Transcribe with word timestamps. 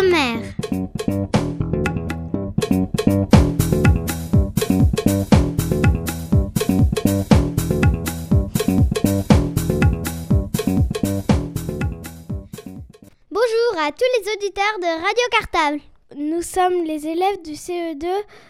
sommaire. 0.00 0.40
Bonjour 13.30 13.78
à 13.78 13.92
tous 13.92 14.04
les 14.16 14.32
auditeurs 14.32 14.78
de 14.78 15.02
Radio 15.02 15.24
Cartable. 15.32 15.80
Nous 16.16 16.42
sommes 16.42 16.84
les 16.84 17.06
élèves 17.06 17.42
du 17.44 17.52
CE2 17.52 18.06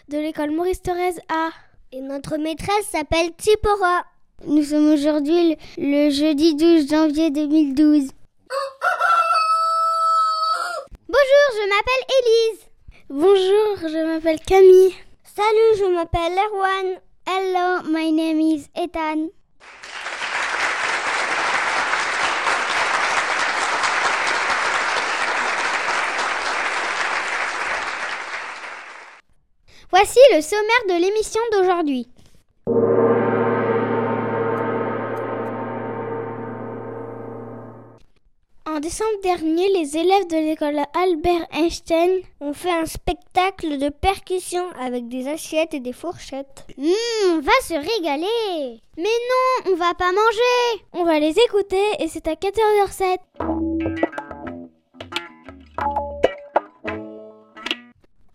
de 0.09 0.17
l'école 0.17 0.51
Maurice 0.51 0.81
Thorez 0.81 1.15
A. 1.29 1.49
Et 1.91 1.99
notre 1.99 2.37
maîtresse 2.37 2.87
s'appelle 2.89 3.31
Tsipora. 3.37 4.05
Nous 4.47 4.63
sommes 4.63 4.93
aujourd'hui 4.93 5.57
le, 5.77 6.05
le 6.05 6.09
jeudi 6.11 6.55
12 6.55 6.89
janvier 6.89 7.29
2012. 7.29 8.07
Bonjour, 11.11 11.47
je 11.57 11.67
m'appelle 11.67 12.05
Élise. 12.21 12.61
Bonjour, 13.09 13.89
je 13.89 14.05
m'appelle 14.05 14.39
Camille. 14.39 14.95
Salut, 15.25 15.77
je 15.77 15.93
m'appelle 15.93 16.37
Erwan. 16.37 17.01
Hello, 17.27 17.81
my 17.89 18.13
name 18.13 18.39
is 18.39 18.69
Ethan. 18.77 19.27
Voici 29.89 30.19
le 30.33 30.41
sommaire 30.41 30.85
de 30.87 31.01
l'émission 31.01 31.41
d'aujourd'hui. 31.51 32.07
En 38.73 38.79
décembre 38.79 39.19
dernier, 39.21 39.67
les 39.73 39.97
élèves 39.97 40.27
de 40.27 40.37
l'école 40.37 40.79
Albert 40.93 41.45
Einstein 41.51 42.21
ont 42.39 42.53
fait 42.53 42.71
un 42.71 42.85
spectacle 42.85 43.77
de 43.77 43.89
percussion 43.89 44.63
avec 44.79 45.09
des 45.09 45.27
assiettes 45.27 45.73
et 45.73 45.81
des 45.81 45.91
fourchettes. 45.91 46.65
Mmh, 46.77 46.87
on 47.31 47.39
va 47.41 47.51
se 47.63 47.73
régaler. 47.73 48.79
Mais 48.95 49.03
non, 49.03 49.73
on 49.73 49.75
va 49.75 49.93
pas 49.93 50.13
manger. 50.13 50.85
On 50.93 51.03
va 51.03 51.19
les 51.19 51.35
écouter 51.37 51.83
et 51.99 52.07
c'est 52.07 52.29
à 52.29 52.35
14h07. 52.35 54.30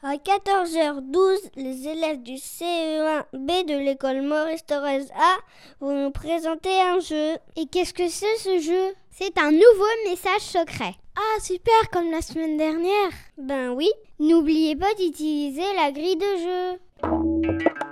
À 0.09 0.19
14h12, 0.19 1.51
les 1.57 1.89
élèves 1.89 2.23
du 2.23 2.35
CE1B 2.35 3.67
de 3.67 3.77
l'école 3.77 4.23
Maurice 4.23 4.65
Thorez 4.65 5.07
A 5.13 5.37
vont 5.81 6.01
nous 6.01 6.13
présenter 6.13 6.81
un 6.81 7.01
jeu. 7.01 7.33
Et 7.57 7.67
qu'est-ce 7.67 7.93
que 7.93 8.07
c'est 8.07 8.37
ce 8.37 8.61
jeu? 8.61 8.95
C'est 9.11 9.37
un 9.37 9.51
nouveau 9.51 10.09
message 10.09 10.43
secret. 10.43 10.95
Ah 11.17 11.41
super, 11.43 11.91
comme 11.93 12.13
la 12.13 12.23
semaine 12.23 12.57
dernière. 12.57 13.11
Ben 13.37 13.71
oui, 13.71 13.91
n'oubliez 14.21 14.77
pas 14.77 14.95
d'utiliser 14.95 15.75
la 15.75 15.91
grille 15.91 16.19
de 16.19 16.37
jeu. 16.39 17.86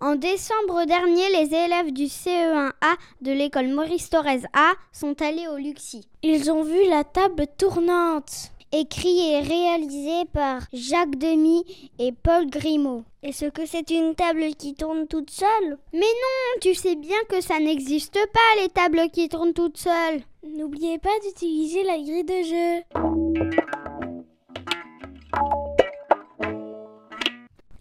En 0.00 0.14
décembre 0.14 0.84
dernier, 0.86 1.28
les 1.30 1.52
élèves 1.56 1.92
du 1.92 2.04
CE1A 2.04 2.94
de 3.20 3.32
l'école 3.32 3.66
Maurice 3.66 4.08
Thorez 4.08 4.42
A 4.52 4.74
sont 4.92 5.20
allés 5.20 5.48
au 5.48 5.56
Luxi. 5.56 6.06
Ils 6.22 6.52
ont 6.52 6.62
vu 6.62 6.88
la 6.88 7.02
table 7.02 7.46
tournante. 7.58 8.52
Écrit 8.70 9.32
et 9.32 9.40
réalisé 9.40 10.24
par 10.32 10.60
Jacques 10.72 11.16
Demy 11.16 11.64
et 11.98 12.12
Paul 12.12 12.48
Grimaud. 12.48 13.02
Est-ce 13.24 13.46
que 13.46 13.66
c'est 13.66 13.90
une 13.90 14.14
table 14.14 14.54
qui 14.56 14.74
tourne 14.74 15.08
toute 15.08 15.30
seule? 15.30 15.78
Mais 15.92 16.00
non, 16.00 16.60
tu 16.60 16.74
sais 16.74 16.94
bien 16.94 17.18
que 17.28 17.40
ça 17.40 17.58
n'existe 17.58 18.14
pas 18.32 18.62
les 18.62 18.68
tables 18.68 19.10
qui 19.12 19.28
tournent 19.28 19.54
toutes 19.54 19.78
seules. 19.78 20.22
N'oubliez 20.44 20.98
pas 20.98 21.08
d'utiliser 21.24 21.82
la 21.82 21.98
grille 21.98 22.24
de 22.24 22.42
jeu. 22.44 24.07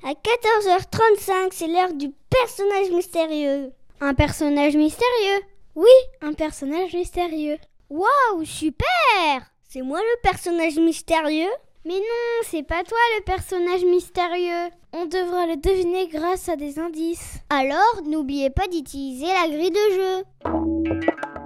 À 0.07 0.12
14h35, 0.13 1.50
c'est 1.51 1.68
l'heure 1.68 1.91
du 1.91 2.09
personnage 2.29 2.91
mystérieux. 2.91 3.73
Un 4.00 4.13
personnage 4.13 4.78
mystérieux? 4.78 5.44
Oui, 5.75 5.90
un 6.22 6.31
personnage 6.31 6.94
mystérieux. 6.94 7.57
Waouh, 7.90 8.46
super 8.46 9.51
C'est 9.67 9.81
moi 9.81 10.00
le 10.00 10.22
personnage 10.22 10.78
mystérieux? 10.78 11.51
Mais 11.84 11.96
non, 11.96 12.44
c'est 12.44 12.63
pas 12.63 12.85
toi 12.85 12.97
le 13.17 13.23
personnage 13.25 13.84
mystérieux. 13.84 14.72
On 14.94 15.07
devra 15.07 15.46
le 15.46 15.57
deviner 15.57 16.07
grâce 16.07 16.47
à 16.47 16.56
des 16.56 16.79
indices. 16.79 17.40
Alors, 17.50 18.01
n'oubliez 18.06 18.50
pas 18.50 18.67
d'utiliser 18.67 19.25
la 19.25 19.50
grille 19.50 19.72
de 19.72 19.94
jeu. 19.94 21.36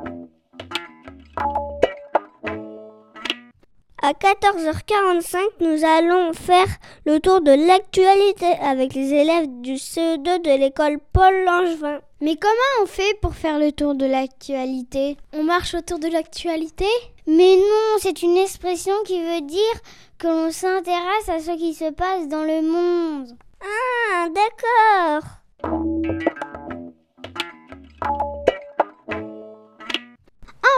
À 4.03 4.13
14h45, 4.13 5.37
nous 5.59 5.85
allons 5.85 6.33
faire 6.33 6.65
le 7.05 7.19
tour 7.19 7.39
de 7.39 7.51
l'actualité 7.51 8.47
avec 8.59 8.95
les 8.95 9.13
élèves 9.13 9.45
du 9.61 9.73
CE2 9.73 10.41
de 10.41 10.59
l'école 10.59 10.97
Paul 11.13 11.43
Langevin. 11.45 11.99
Mais 12.19 12.35
comment 12.35 12.81
on 12.81 12.87
fait 12.87 13.19
pour 13.21 13.35
faire 13.35 13.59
le 13.59 13.71
tour 13.71 13.93
de 13.93 14.07
l'actualité? 14.07 15.17
On 15.33 15.43
marche 15.43 15.75
autour 15.75 15.99
de 15.99 16.07
l'actualité? 16.07 16.87
Mais 17.27 17.57
non, 17.57 17.97
c'est 17.99 18.23
une 18.23 18.37
expression 18.37 18.95
qui 19.05 19.21
veut 19.21 19.41
dire 19.41 19.81
que 20.17 20.25
l'on 20.25 20.51
s'intéresse 20.51 21.29
à 21.29 21.39
ce 21.39 21.55
qui 21.55 21.75
se 21.75 21.91
passe 21.91 22.27
dans 22.27 22.43
le 22.43 22.63
monde. 22.63 23.37
Ah, 23.61 24.29
d'accord. 24.29 25.29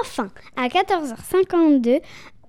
Enfin, 0.01 0.27
à 0.57 0.67
14h52, 0.67 2.01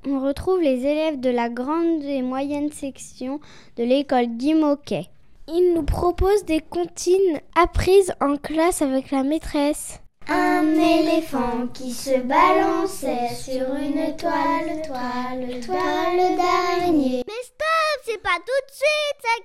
on 0.06 0.20
retrouve 0.20 0.60
les 0.60 0.84
élèves 0.87 1.19
de 1.20 1.31
la 1.31 1.48
grande 1.48 2.03
et 2.03 2.20
moyenne 2.22 2.72
section 2.72 3.41
de 3.76 3.84
l'école 3.84 4.26
Guy 4.26 4.54
Moquet. 4.54 5.06
Ils 5.48 5.72
nous 5.75 5.82
proposent 5.82 6.44
des 6.44 6.60
comptines 6.60 7.41
apprises 7.54 8.12
en 8.20 8.37
classe 8.37 8.82
avec 8.82 9.10
la 9.10 9.22
maîtresse. 9.22 10.00
Un 10.26 10.72
éléphant 10.72 11.66
qui 11.75 11.93
se 11.93 12.19
balançait 12.20 13.28
sur 13.34 13.75
une 13.75 14.16
toile, 14.16 14.81
toile, 14.87 15.60
toile 15.60 16.37
d'araignée. 16.37 17.22
Mais 17.26 17.43
stop, 17.43 18.00
c'est 18.04 18.22
pas 18.22 18.38
tout 18.38 18.62
de 18.66 18.72
suite, 18.72 19.19
c'est 19.20 19.28
à 19.28 19.41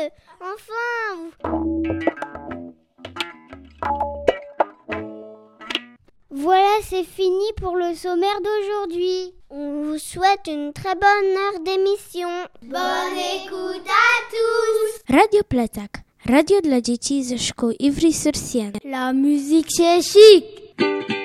14h52. 0.00 0.10
Enfin. 0.40 1.30
Voilà, 6.32 6.78
c'est 6.88 7.02
fini 7.02 7.44
pour 7.60 7.74
le 7.76 7.92
sommaire 7.94 8.40
d'aujourd'hui. 8.40 9.34
On 9.50 9.82
vous 9.82 9.98
souhaite 9.98 10.46
une 10.46 10.72
très 10.72 10.94
bonne 10.94 11.36
heure 11.36 11.60
d'émission. 11.64 12.28
Bonne 12.62 13.18
écoute 13.44 13.84
à 13.88 14.30
tous. 14.30 15.12
Radio 15.16 15.42
Platak, 15.48 15.90
radio 16.26 16.60
dla 16.60 16.80
dzieci 16.80 17.24
ze 17.24 17.38
szkół 17.38 17.70
Ivry-sur-Sienne. 17.80 18.78
La 18.84 19.12
musique 19.12 19.70
c'est 19.70 20.02
chic. 20.02 21.19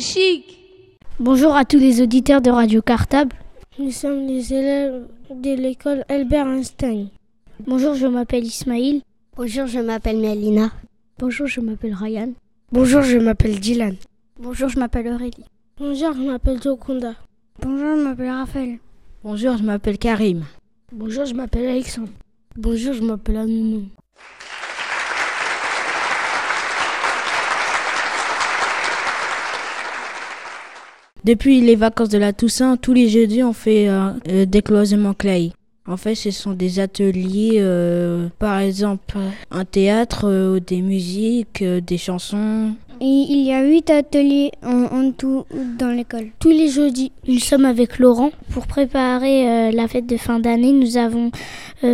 C'est 0.00 0.20
chic. 0.20 0.58
Bonjour 1.18 1.54
à 1.54 1.64
tous 1.64 1.78
les 1.78 2.00
auditeurs 2.00 2.40
de 2.40 2.50
Radio 2.50 2.82
Cartable. 2.82 3.34
Nous 3.78 3.90
sommes 3.90 4.26
les 4.26 4.52
élèves 4.52 5.06
de 5.30 5.54
l'école 5.54 6.04
Albert 6.08 6.46
Einstein. 6.46 7.08
Bonjour, 7.66 7.94
je 7.94 8.06
m'appelle 8.06 8.44
Ismaïl. 8.44 9.02
Bonjour, 9.36 9.66
je 9.66 9.80
m'appelle 9.80 10.18
Melina. 10.18 10.70
Bonjour, 11.18 11.46
je 11.46 11.60
m'appelle 11.60 11.94
Ryan. 11.94 12.32
Bonjour, 12.70 13.02
je 13.02 13.18
m'appelle 13.18 13.58
Dylan. 13.58 13.96
Bonjour, 14.38 14.68
je 14.68 14.78
m'appelle 14.78 15.08
Aurélie. 15.08 15.44
Bonjour, 15.78 16.12
je 16.12 16.22
m'appelle 16.22 16.62
Jokunda. 16.62 17.14
Bonjour, 17.60 17.96
je 17.96 18.02
m'appelle 18.04 18.30
Raphaël. 18.30 18.78
Bonjour, 19.24 19.56
je 19.56 19.62
m'appelle 19.62 19.98
Karim. 19.98 20.44
Bonjour, 20.92 21.24
je 21.24 21.34
m'appelle 21.34 21.66
Alexandre. 21.66 22.12
Bonjour, 22.56 22.92
je 22.92 23.02
m'appelle 23.02 23.36
Anounou. 23.38 23.86
Depuis 31.24 31.60
les 31.60 31.76
vacances 31.76 32.08
de 32.08 32.18
la 32.18 32.32
Toussaint, 32.32 32.76
tous 32.76 32.92
les 32.92 33.08
jeudis, 33.08 33.42
on 33.42 33.52
fait 33.52 33.88
euh, 33.88 34.10
euh, 34.28 34.46
des 34.46 34.62
cloisements 34.62 35.14
clay. 35.14 35.50
En 35.86 35.96
fait, 35.96 36.14
ce 36.14 36.30
sont 36.30 36.52
des 36.52 36.80
ateliers, 36.80 37.56
euh, 37.56 38.28
par 38.38 38.58
exemple, 38.58 39.16
un 39.50 39.64
théâtre, 39.64 40.26
euh, 40.28 40.60
des 40.60 40.82
musiques, 40.82 41.62
euh, 41.62 41.80
des 41.80 41.96
chansons. 41.96 42.72
Et 43.00 43.04
il 43.04 43.46
y 43.46 43.52
a 43.52 43.62
huit 43.64 43.88
ateliers 43.90 44.50
en, 44.62 44.84
en 44.84 45.12
tout 45.12 45.44
dans 45.78 45.88
l'école. 45.90 46.26
Tous 46.40 46.50
les 46.50 46.68
jeudis, 46.68 47.12
nous 47.26 47.38
sommes 47.38 47.64
avec 47.64 47.98
Laurent 47.98 48.30
pour 48.50 48.66
préparer 48.66 49.48
euh, 49.48 49.70
la 49.70 49.88
fête 49.88 50.06
de 50.06 50.16
fin 50.16 50.40
d'année. 50.40 50.72
Nous 50.72 50.96
avons 50.96 51.30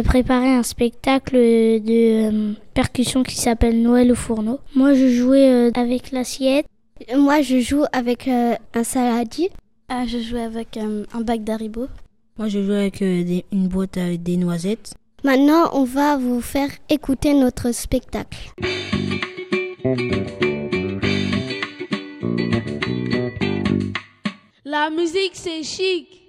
préparé 0.04 0.48
un 0.48 0.62
spectacle 0.62 1.36
de 1.36 2.54
percussion 2.72 3.22
qui 3.22 3.36
s'appelle 3.36 3.82
Noël 3.82 4.10
au 4.12 4.14
fourneau. 4.14 4.58
Moi, 4.74 4.94
je 4.94 5.08
jouais 5.08 5.70
avec 5.74 6.10
l'assiette. 6.10 6.64
Moi, 7.12 7.42
je 7.42 7.60
joue 7.60 7.84
avec 7.92 8.28
euh, 8.28 8.54
un 8.72 8.84
saladier. 8.84 9.50
Ah, 9.88 10.06
je 10.06 10.18
joue 10.18 10.38
avec 10.38 10.78
euh, 10.78 11.04
un 11.12 11.20
bac 11.20 11.44
d'haribo. 11.44 11.86
Moi, 12.38 12.48
je 12.48 12.62
joue 12.62 12.72
avec 12.72 13.02
euh, 13.02 13.22
des, 13.22 13.44
une 13.52 13.68
boîte 13.68 13.98
avec 13.98 14.22
des 14.22 14.38
noisettes. 14.38 14.94
Maintenant, 15.22 15.68
on 15.74 15.84
va 15.84 16.16
vous 16.16 16.40
faire 16.40 16.70
écouter 16.88 17.34
notre 17.34 17.72
spectacle. 17.72 18.52
La 24.64 24.88
musique, 24.88 25.32
c'est 25.34 25.62
chic. 25.62 26.23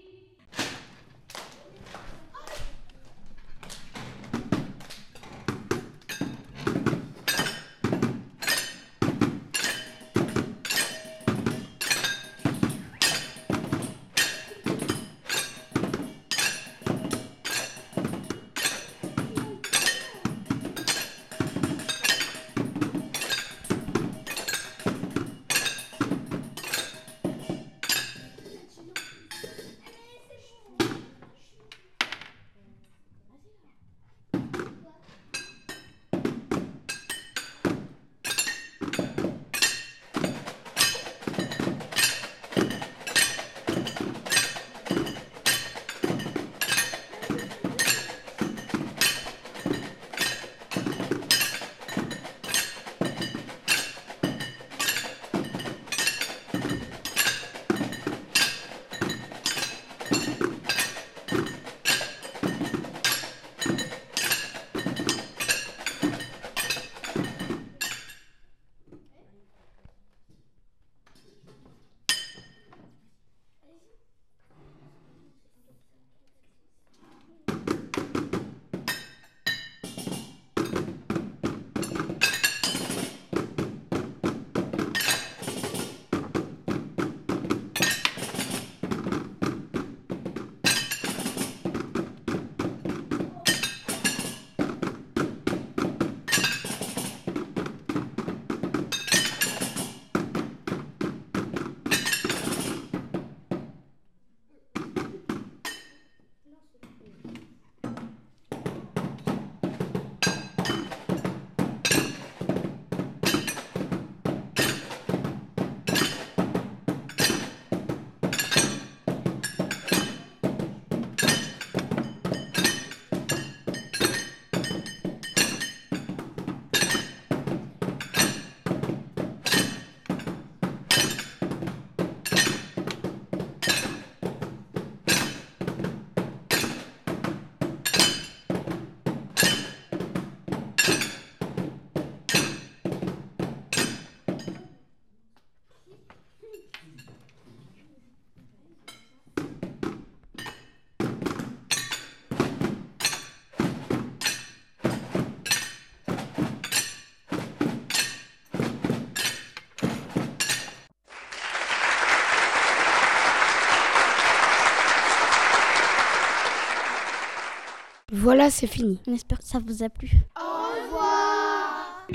Voilà, 168.17 168.49
c'est 168.49 168.65
fini. 168.65 168.97
On 169.07 169.13
espère 169.13 169.39
que 169.39 169.45
ça 169.45 169.59
vous 169.59 169.83
a 169.83 169.89
plu. 169.89 170.09
Au 170.39 170.85
revoir. 170.85 172.07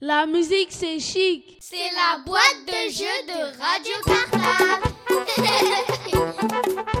La 0.00 0.24
musique, 0.24 0.68
c'est 0.70 0.98
chic. 0.98 1.58
C'est 1.60 1.76
la 1.76 2.18
boîte 2.24 2.62
de 2.66 2.90
jeux 2.90 3.26
de 3.28 3.40
Radio 3.60 3.92
Cartable. 4.06 4.88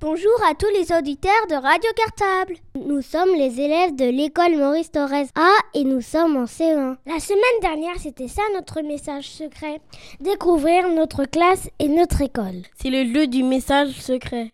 Bonjour 0.00 0.44
à 0.46 0.54
tous 0.54 0.68
les 0.74 0.94
auditeurs 0.94 1.46
de 1.48 1.54
Radio 1.54 1.90
Cartable. 1.96 2.56
Nous 2.94 3.02
sommes 3.02 3.34
les 3.34 3.60
élèves 3.60 3.96
de 3.96 4.04
l'école 4.04 4.56
Maurice 4.56 4.92
Thorez 4.92 5.26
A 5.34 5.50
et 5.74 5.82
nous 5.82 6.00
sommes 6.00 6.36
en 6.36 6.44
CE1. 6.44 6.94
La 7.06 7.18
semaine 7.18 7.60
dernière, 7.60 7.98
c'était 7.98 8.28
ça 8.28 8.42
notre 8.54 8.82
message 8.82 9.30
secret. 9.30 9.80
Découvrir 10.20 10.88
notre 10.88 11.24
classe 11.24 11.68
et 11.80 11.88
notre 11.88 12.20
école. 12.20 12.62
C'est 12.80 12.90
le 12.90 13.02
lieu 13.02 13.26
du 13.26 13.42
message 13.42 14.00
secret. 14.00 14.52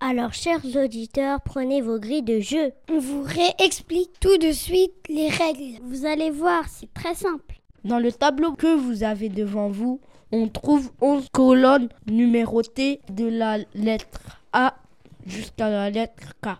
Alors, 0.00 0.34
chers 0.34 0.66
auditeurs, 0.76 1.40
prenez 1.40 1.80
vos 1.80 1.98
grilles 1.98 2.22
de 2.22 2.40
jeu. 2.40 2.72
On 2.90 2.98
vous 2.98 3.22
réexplique 3.22 4.20
tout 4.20 4.36
de 4.36 4.52
suite 4.52 4.92
les 5.08 5.30
règles. 5.30 5.80
Vous 5.82 6.04
allez 6.04 6.28
voir, 6.28 6.64
c'est 6.68 6.92
très 6.92 7.14
simple. 7.14 7.54
Dans 7.84 8.00
le 8.00 8.12
tableau 8.12 8.52
que 8.52 8.74
vous 8.74 9.02
avez 9.02 9.30
devant 9.30 9.70
vous, 9.70 9.98
on 10.32 10.48
trouve 10.48 10.90
11 11.00 11.28
colonnes 11.32 11.88
numérotées 12.06 13.00
de 13.10 13.26
la 13.26 13.58
lettre 13.74 14.40
A 14.52 14.74
jusqu'à 15.26 15.68
la 15.70 15.90
lettre 15.90 16.34
K. 16.42 16.58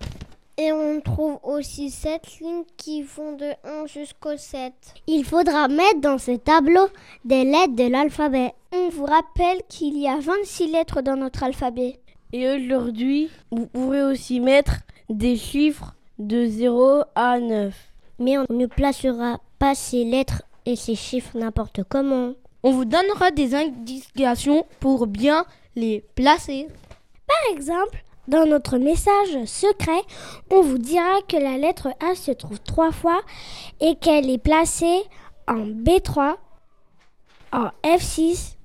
Et 0.59 0.73
on 0.73 1.01
trouve 1.03 1.39
aussi 1.43 1.91
sept 1.91 2.39
lignes 2.41 2.65
qui 2.79 3.03
vont 3.03 3.37
de 3.37 3.51
1 3.65 3.87
jusqu'au 3.87 4.37
7. 4.39 4.73
Il 5.07 5.23
faudra 5.25 5.69
mettre 5.69 6.01
dans 6.01 6.17
ce 6.17 6.31
tableau 6.37 6.89
des 7.27 7.45
lettres 7.45 7.77
de 7.77 7.91
l'alphabet. 7.91 8.55
On 8.73 8.89
vous 8.89 9.05
rappelle 9.05 9.61
qu'il 9.69 9.99
y 9.99 10.09
a 10.09 10.19
26 10.19 10.69
lettres 10.69 11.03
dans 11.03 11.17
notre 11.17 11.43
alphabet. 11.43 12.01
Et 12.33 12.49
aujourd'hui, 12.49 13.29
vous 13.51 13.67
pourrez 13.67 14.03
aussi 14.03 14.41
mettre 14.41 14.77
des 15.11 15.37
chiffres 15.37 15.95
de 16.19 16.47
0 16.47 17.03
à 17.15 17.39
9. 17.39 17.75
Mais 18.19 18.39
on 18.39 18.47
ne 18.49 18.67
placera 18.67 19.41
pas 19.59 19.75
ces 19.75 20.05
lettres 20.05 20.43
et 20.65 20.75
ces 20.75 20.95
chiffres 20.95 21.37
n'importe 21.37 21.83
comment. 21.87 22.33
On 22.67 22.73
vous 22.73 22.85
donnera 22.85 23.31
des 23.31 23.55
indications 23.55 24.67
pour 24.81 25.07
bien 25.07 25.47
les 25.77 26.05
placer. 26.17 26.67
Par 27.29 27.55
exemple, 27.57 28.03
dans 28.27 28.45
notre 28.45 28.79
message 28.79 29.45
secret, 29.45 30.03
on 30.51 30.63
vous 30.63 30.79
dira 30.79 31.23
que 31.29 31.37
la 31.37 31.59
lettre 31.59 31.91
A 32.01 32.17
se 32.17 32.33
trouve 32.33 32.59
trois 32.59 32.91
fois 32.91 33.21
et 33.81 33.95
qu'elle 33.95 34.29
est 34.29 34.43
placée 34.43 35.05
en 35.47 35.65
B3, 35.65 36.35
en 37.53 37.71
F6 37.85 38.57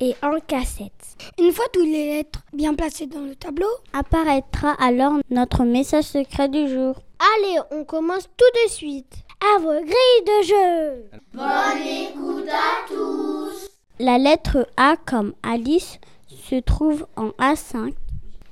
et 0.00 0.16
en 0.20 0.38
K7. 0.38 0.90
Une 1.38 1.52
fois 1.52 1.66
toutes 1.72 1.84
les 1.84 2.16
lettres 2.16 2.42
bien 2.52 2.74
placées 2.74 3.06
dans 3.06 3.20
le 3.20 3.36
tableau, 3.36 3.70
apparaîtra 3.92 4.72
alors 4.80 5.12
notre 5.30 5.62
message 5.62 6.06
secret 6.06 6.48
du 6.48 6.68
jour. 6.68 6.96
Allez, 7.36 7.60
on 7.70 7.84
commence 7.84 8.28
tout 8.36 8.64
de 8.64 8.68
suite. 8.68 9.25
À 9.40 9.58
vos 9.58 9.80
grilles 9.80 10.24
de 10.26 10.46
jeu. 10.46 11.10
Bonne 11.32 11.86
écoute 11.86 12.48
à 12.48 12.88
tous. 12.88 13.68
La 13.98 14.18
lettre 14.18 14.68
A 14.76 14.96
comme 14.96 15.34
Alice 15.42 15.98
se 16.28 16.56
trouve 16.60 17.06
en 17.16 17.28
A5 17.38 17.92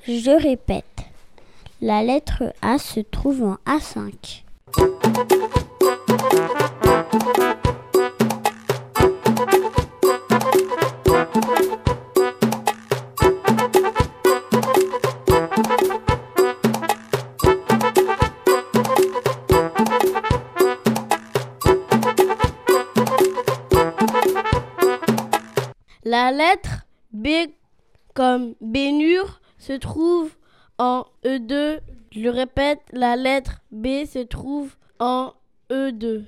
je 0.06 0.30
répète, 0.30 0.84
la 1.80 2.02
lettre 2.02 2.52
A 2.60 2.76
se 2.76 3.00
trouve 3.00 3.42
en 3.42 3.56
A5. 3.66 4.42
La 26.16 26.30
lettre 26.30 26.86
B 27.12 27.26
comme 28.14 28.54
Bénure 28.60 29.40
se 29.58 29.72
trouve 29.72 30.30
en 30.78 31.06
E2. 31.24 31.80
Je 32.12 32.28
répète, 32.28 32.78
la 32.92 33.16
lettre 33.16 33.62
B 33.72 34.04
se 34.04 34.20
trouve 34.20 34.76
en 35.00 35.32
E2. 35.72 36.22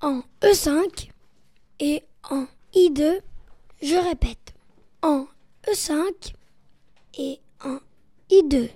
En 0.00 0.22
E5 0.40 1.10
et 1.80 2.02
en 2.30 2.46
I2. 2.74 3.20
Je 3.82 3.96
répète, 3.96 4.54
en 5.02 5.26
E5 5.66 6.32
et 7.18 7.40
en 7.64 7.78
I2. 8.30 8.70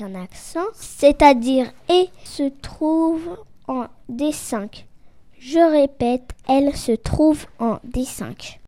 Un 0.00 0.14
accent, 0.14 0.66
c'est-à-dire 0.74 1.72
E, 1.90 2.06
se 2.24 2.48
trouve 2.48 3.36
en 3.68 3.86
D5. 4.10 4.84
Je 5.38 5.58
répète, 5.58 6.30
elle 6.48 6.74
se 6.76 6.92
trouve 6.92 7.46
en 7.58 7.78
D5. 7.88 8.58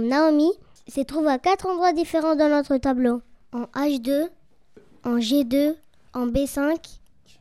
Naomi 0.00 0.50
se 0.88 1.00
trouve 1.00 1.26
à 1.26 1.38
quatre 1.38 1.66
endroits 1.66 1.92
différents 1.92 2.36
dans 2.36 2.48
notre 2.48 2.76
tableau. 2.76 3.22
En 3.52 3.64
H2, 3.74 4.28
en 5.04 5.18
G2, 5.18 5.74
en 6.12 6.26
B5 6.26 6.76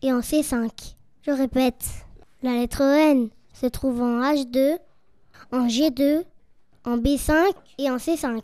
et 0.02 0.14
en 0.14 0.20
C5. 0.20 0.70
Je 1.22 1.32
répète, 1.32 1.86
la 2.42 2.54
lettre 2.54 2.82
N 2.82 3.30
se 3.54 3.68
trouve 3.68 4.02
en 4.02 4.22
H2, 4.22 4.78
en 5.52 5.68
G2, 5.68 6.24
en 6.86 6.98
B5 6.98 7.54
et 7.78 7.90
en 7.90 7.98
C5. 7.98 8.42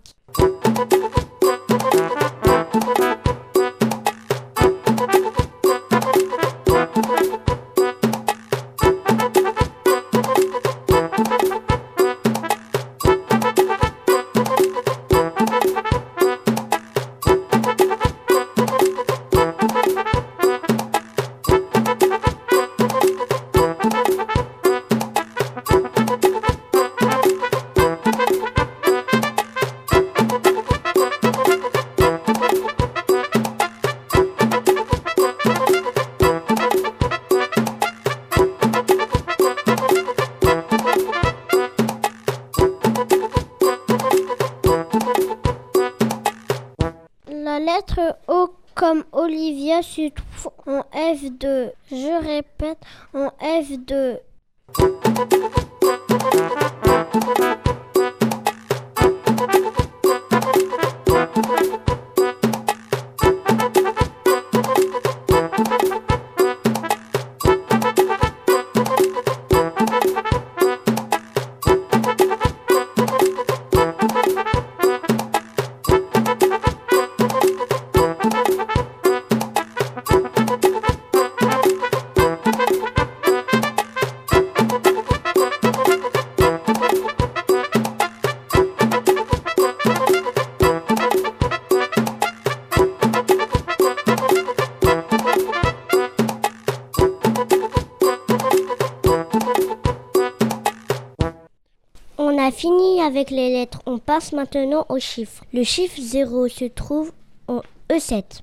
Les 103.30 103.52
lettres. 103.52 103.82
On 103.86 103.98
passe 103.98 104.34
maintenant 104.34 104.86
aux 104.90 105.00
chiffres. 105.00 105.44
Le 105.54 105.64
chiffre 105.64 106.00
0 106.00 106.48
se 106.48 106.66
trouve 106.66 107.12
en 107.48 107.62
E7. 107.90 108.42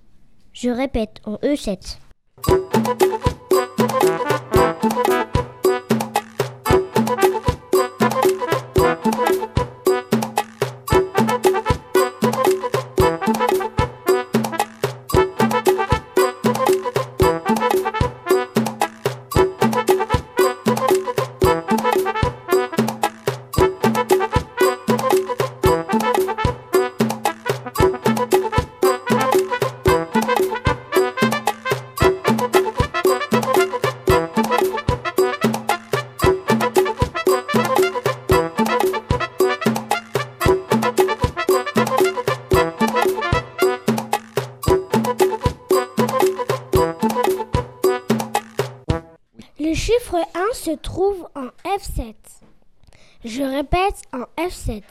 Je 0.52 0.70
répète, 0.70 1.20
en 1.24 1.36
E7. 1.36 1.98
Se 50.76 50.80
trouve 50.82 51.28
en 51.34 51.48
F7. 51.64 52.14
Je 53.24 53.42
répète 53.42 54.02
en 54.12 54.24
F7. 54.38 54.82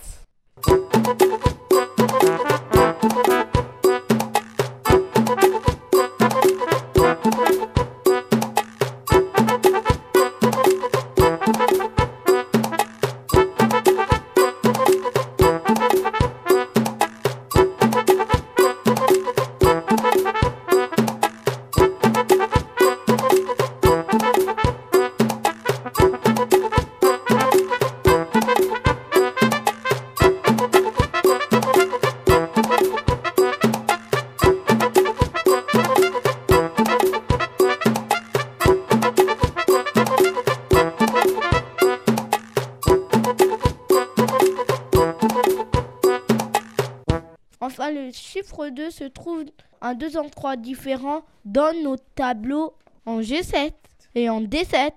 Trouve 49.86 49.92
à 49.92 49.94
deux 49.94 50.18
endroits 50.18 50.56
différents 50.56 51.24
dans 51.44 51.74
nos 51.84 51.98
tableaux 52.16 52.74
en 53.06 53.22
G7 53.22 53.72
et 54.16 54.30
en 54.30 54.42
D7. 54.42 54.92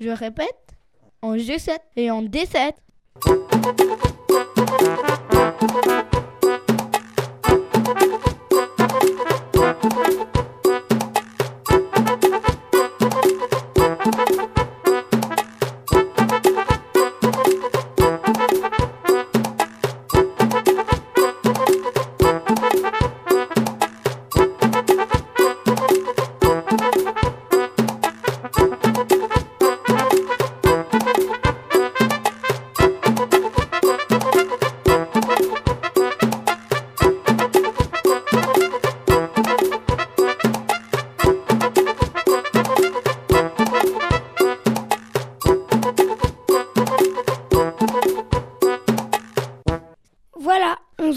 Je 0.00 0.10
répète, 0.10 0.74
en 1.22 1.36
G7 1.36 1.78
et 1.96 2.10
en 2.10 2.22
D7. 2.22 2.74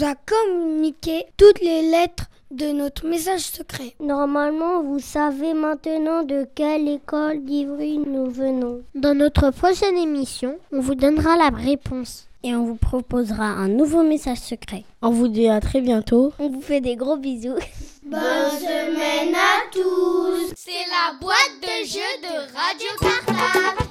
Vous 0.00 0.06
a 0.06 0.14
communiqué 0.14 1.26
toutes 1.36 1.60
les 1.60 1.82
lettres 1.82 2.24
de 2.50 2.72
notre 2.72 3.06
message 3.06 3.40
secret. 3.42 3.94
Normalement, 4.00 4.82
vous 4.82 4.98
savez 4.98 5.52
maintenant 5.52 6.22
de 6.22 6.46
quelle 6.54 6.88
école 6.88 7.44
d'Ivry 7.44 7.98
nous 7.98 8.30
venons. 8.30 8.80
Dans 8.94 9.14
notre 9.14 9.50
prochaine 9.50 9.98
émission, 9.98 10.56
on 10.72 10.80
vous 10.80 10.94
donnera 10.94 11.36
la 11.36 11.50
réponse. 11.50 12.28
Et 12.42 12.54
on 12.54 12.64
vous 12.64 12.76
proposera 12.76 13.44
un 13.44 13.68
nouveau 13.68 14.02
message 14.02 14.38
secret. 14.38 14.84
On 15.02 15.10
vous 15.10 15.28
dit 15.28 15.48
à 15.48 15.60
très 15.60 15.82
bientôt. 15.82 16.32
On 16.38 16.48
vous 16.48 16.62
fait 16.62 16.80
des 16.80 16.96
gros 16.96 17.18
bisous. 17.18 17.56
Bonne 18.02 18.20
semaine 18.58 19.34
à 19.34 19.68
tous 19.70 20.54
C'est 20.56 20.70
la 20.70 21.18
boîte 21.20 21.60
de 21.60 21.86
jeux 21.86 22.00
de 22.22 22.34
Radio 22.56 22.88
Cartable 23.02 23.90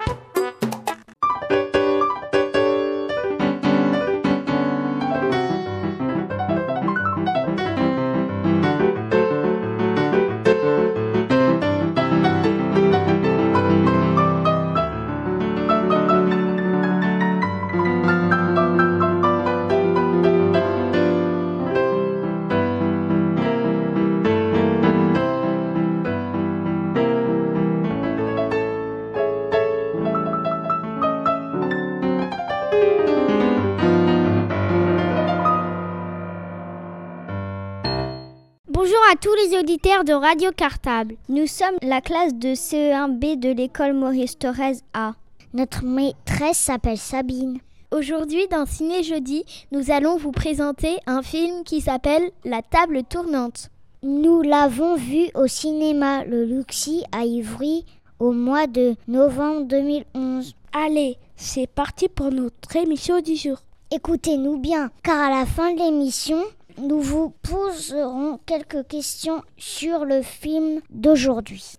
Bonjour 38.81 39.01
à 39.11 39.17
tous 39.17 39.35
les 39.35 39.59
auditeurs 39.59 40.05
de 40.05 40.13
Radio 40.13 40.53
Cartable. 40.57 41.17
Nous 41.29 41.49
sommes 41.49 41.75
la 41.83 42.01
classe 42.01 42.33
de 42.33 42.51
CE1B 42.51 43.37
de 43.37 43.51
l'école 43.51 43.93
Maurice 43.93 44.39
Thorez 44.39 44.77
A. 44.95 45.15
Notre 45.53 45.85
maîtresse 45.85 46.59
s'appelle 46.59 46.97
Sabine. 46.97 47.59
Aujourd'hui, 47.91 48.47
dans 48.49 48.67
Ciné 48.67 49.03
Jeudi, 49.03 49.45
nous 49.73 49.91
allons 49.91 50.17
vous 50.17 50.31
présenter 50.31 50.97
un 51.09 51.23
film 51.23 51.65
qui 51.65 51.81
s'appelle 51.81 52.31
La 52.45 52.63
table 52.63 53.03
tournante. 53.03 53.71
Nous 54.05 54.43
l'avons 54.43 54.95
vu 54.95 55.29
au 55.35 55.49
cinéma 55.49 56.25
Le 56.25 56.45
Luxi 56.45 57.03
à 57.11 57.25
Ivry 57.25 57.85
au 58.21 58.31
mois 58.31 58.69
de 58.69 58.95
novembre 59.09 59.65
2011. 59.65 60.55
Allez, 60.73 61.17
c'est 61.35 61.67
parti 61.67 62.09
pour 62.09 62.31
notre 62.31 62.77
émission 62.77 63.21
du 63.23 63.35
jour. 63.35 63.59
Écoutez-nous 63.91 64.57
bien, 64.57 64.93
car 65.03 65.19
à 65.19 65.31
la 65.31 65.47
fin 65.47 65.73
de 65.73 65.81
l'émission, 65.81 66.45
nous 66.81 67.01
vous 67.01 67.31
poserons 67.43 68.39
quelques 68.47 68.87
questions 68.87 69.43
sur 69.57 70.05
le 70.05 70.23
film 70.23 70.81
d'aujourd'hui. 70.91 71.75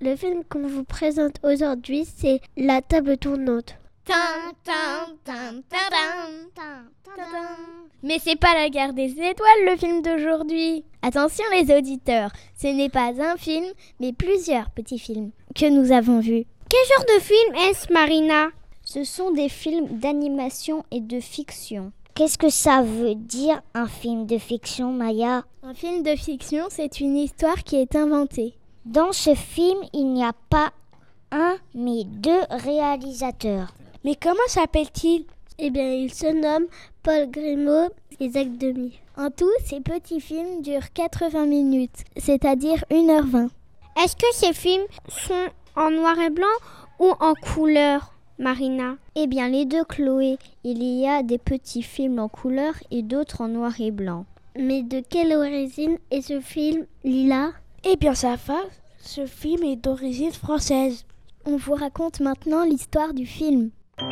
Le 0.00 0.16
film 0.16 0.44
qu'on 0.48 0.66
vous 0.66 0.84
présente 0.84 1.36
aujourd'hui, 1.42 2.04
c'est 2.04 2.40
La 2.56 2.82
table 2.82 3.16
tournante. 3.16 3.76
Mais 8.02 8.18
c'est 8.18 8.38
pas 8.38 8.54
la 8.54 8.68
guerre 8.68 8.92
des 8.92 9.10
étoiles 9.10 9.64
le 9.66 9.76
film 9.76 10.02
d'aujourd'hui. 10.02 10.84
Attention 11.02 11.44
les 11.52 11.74
auditeurs, 11.74 12.30
ce 12.56 12.66
n'est 12.66 12.90
pas 12.90 13.12
un 13.20 13.36
film, 13.36 13.66
mais 14.00 14.12
plusieurs 14.12 14.70
petits 14.70 14.98
films 14.98 15.30
que 15.54 15.70
nous 15.70 15.92
avons 15.92 16.20
vus. 16.20 16.44
Quel 16.68 16.80
genre 16.96 17.16
de 17.16 17.22
film 17.22 17.54
est-ce, 17.68 17.92
Marina? 17.92 18.48
Ce 18.82 19.04
sont 19.04 19.30
des 19.30 19.48
films 19.48 19.98
d'animation 19.98 20.84
et 20.90 21.00
de 21.00 21.20
fiction. 21.20 21.92
Qu'est-ce 22.14 22.38
que 22.38 22.50
ça 22.50 22.82
veut 22.82 23.14
dire 23.14 23.60
un 23.74 23.86
film 23.86 24.26
de 24.26 24.38
fiction, 24.38 24.92
Maya? 24.92 25.44
Un 25.62 25.74
film 25.74 26.02
de 26.02 26.14
fiction, 26.14 26.66
c'est 26.68 27.00
une 27.00 27.16
histoire 27.16 27.64
qui 27.64 27.76
est 27.76 27.96
inventée. 27.96 28.54
Dans 28.84 29.12
ce 29.12 29.34
film, 29.34 29.78
il 29.92 30.12
n'y 30.12 30.24
a 30.24 30.32
pas 30.50 30.72
un, 31.32 31.56
mais 31.74 32.04
deux 32.04 32.42
réalisateurs. 32.50 33.74
Mais 34.04 34.16
comment 34.16 34.36
s'appelle-t-il? 34.48 35.24
Eh 35.58 35.70
bien, 35.70 35.90
il 35.92 36.12
se 36.12 36.26
nomme 36.26 36.66
Paul 37.02 37.30
Grimaud 37.30 37.88
et 38.20 38.28
Zach 38.28 38.56
Demi. 38.58 39.00
En 39.16 39.30
tout, 39.30 39.50
ces 39.64 39.80
petits 39.80 40.20
films 40.20 40.60
durent 40.60 40.92
80 40.92 41.46
minutes, 41.46 42.04
c'est-à-dire 42.16 42.84
1h20. 42.90 43.48
Est-ce 44.02 44.16
que 44.16 44.26
ces 44.34 44.52
films 44.52 44.84
sont 45.08 45.48
en 45.76 45.90
noir 45.90 46.18
et 46.18 46.30
blanc 46.30 46.46
ou 46.98 47.12
en 47.20 47.34
couleur, 47.34 48.12
Marina? 48.38 48.96
Eh 49.14 49.26
bien, 49.26 49.48
les 49.48 49.64
deux, 49.64 49.84
Chloé. 49.84 50.36
Il 50.64 50.82
y 50.82 51.06
a 51.06 51.22
des 51.22 51.38
petits 51.38 51.82
films 51.82 52.18
en 52.18 52.28
couleur 52.28 52.74
et 52.90 53.02
d'autres 53.02 53.40
en 53.40 53.48
noir 53.48 53.72
et 53.80 53.90
blanc. 53.90 54.26
Mais 54.58 54.82
de 54.82 55.00
quelle 55.00 55.34
origine 55.34 55.96
est 56.10 56.22
ce 56.22 56.40
film, 56.40 56.84
Lila? 57.04 57.52
Eh 57.84 57.96
bien, 57.96 58.14
sa 58.14 58.36
femme, 58.36 58.68
ce 59.00 59.24
film 59.24 59.62
est 59.62 59.76
d'origine 59.76 60.32
française. 60.32 61.04
On 61.46 61.56
vous 61.56 61.74
raconte 61.74 62.20
maintenant 62.20 62.64
l'histoire 62.64 63.14
du 63.14 63.26
film. 63.26 63.70
C'est 63.96 64.06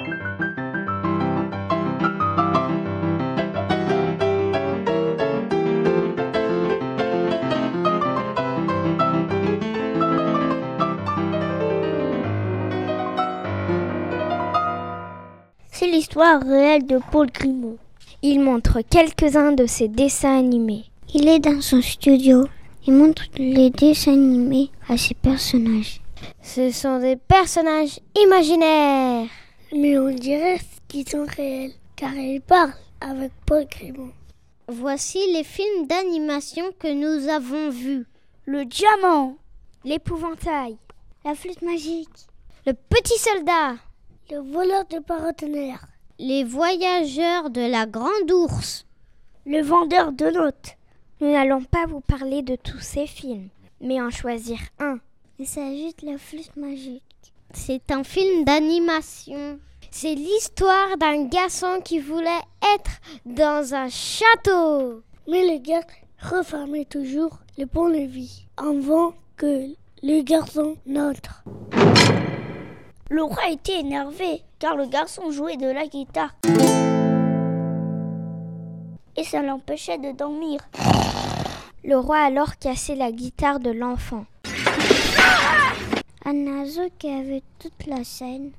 l'histoire 15.87 16.40
réelle 16.42 16.87
de 16.87 17.01
Paul 17.11 17.27
Grimaud. 17.33 17.77
Il 18.23 18.38
montre 18.38 18.83
quelques-uns 18.88 19.51
de 19.51 19.66
ses 19.66 19.88
dessins 19.88 20.38
animés. 20.38 20.85
Il 21.12 21.27
est 21.29 21.40
dans 21.40 21.61
son 21.61 21.83
studio. 21.83 22.47
Il 22.87 22.95
montre 22.95 23.25
les 23.37 23.71
dessins 23.71 24.12
animés 24.12 24.71
à 24.88 24.97
ses 24.97 25.14
personnages. 25.14 26.01
Ce 26.40 26.71
sont 26.71 27.01
des 27.01 27.16
personnages 27.16 27.99
imaginaires. 28.16 29.27
Mais 29.75 29.99
on 29.99 30.11
dirait 30.11 30.61
qu'ils 30.87 31.09
sont 31.09 31.25
réels, 31.25 31.73
car 31.97 32.15
ils 32.15 32.43
parlent 32.43 32.75
avec 33.01 33.33
Paul 33.47 33.65
Grimaud. 33.65 34.13
Voici 34.69 35.19
les 35.33 35.45
films 35.45 35.87
d'animation 35.87 36.65
que 36.79 36.93
nous 36.93 37.29
avons 37.29 37.71
vus. 37.71 38.07
Le 38.45 38.67
diamant, 38.67 39.37
l'épouvantail, 39.85 40.77
la 41.25 41.35
flûte 41.35 41.63
magique, 41.63 42.09
le 42.67 42.75
petit 42.75 43.19
soldat, 43.19 43.77
le 44.31 44.39
voleur 44.39 44.85
de 44.87 44.99
paratonnerre, 44.99 45.87
les 46.19 46.45
voyageurs 46.45 47.49
de 47.49 47.63
la 47.63 47.87
grande 47.87 48.31
ours, 48.31 48.85
le 49.47 49.63
vendeur 49.63 50.13
de 50.13 50.27
notes. 50.27 50.77
Nous 51.21 51.33
n'allons 51.33 51.63
pas 51.63 51.87
vous 51.87 52.01
parler 52.01 52.43
de 52.43 52.57
tous 52.57 52.81
ces 52.81 53.07
films, 53.07 53.49
mais 53.81 54.03
en 54.03 54.11
choisir 54.11 54.59
un. 54.79 54.99
Il 55.39 55.47
s'agit 55.47 55.95
de 55.95 56.11
la 56.11 56.19
flûte 56.19 56.57
magique. 56.57 57.03
C'est 57.55 57.91
un 57.91 58.03
film 58.03 58.45
d'animation. 58.45 59.59
C'est 59.91 60.15
l'histoire 60.15 60.97
d'un 60.99 61.27
garçon 61.27 61.81
qui 61.85 61.99
voulait 61.99 62.31
être 62.75 62.91
dans 63.27 63.75
un 63.75 63.88
château. 63.88 65.03
Mais 65.29 65.47
le 65.47 65.59
gars 65.59 65.87
refermait 66.21 66.87
toujours 66.87 67.38
le 67.59 67.67
pont-levis 67.67 68.47
avant 68.57 69.12
que 69.37 69.69
le 70.03 70.23
garçon 70.23 70.77
n'entre. 70.87 71.45
Le 73.11 73.23
roi 73.23 73.51
était 73.51 73.81
énervé 73.81 74.43
car 74.59 74.77
le 74.77 74.87
garçon 74.87 75.31
jouait 75.31 75.59
de 75.59 75.67
la 75.67 75.87
guitare. 75.87 76.35
Et 79.17 79.25
ça 79.25 79.43
l'empêchait 79.43 79.99
de 79.99 80.12
dormir. 80.12 80.61
Le 81.85 81.99
roi 81.99 82.19
alors 82.19 82.57
cassait 82.59 82.95
la 82.95 83.12
guitare 83.12 83.61
de 83.61 83.71
l'enfant. 83.71 84.25
Un 86.25 86.47
oiseau 86.47 86.89
qui 86.99 87.09
avait 87.09 87.43
toute 87.59 87.87
la 87.87 88.05
scène 88.05 88.53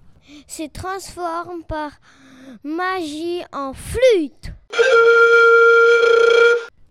se 0.47 0.67
transforme 0.67 1.63
par 1.63 1.91
magie 2.63 3.41
en 3.51 3.73
flûte. 3.73 4.51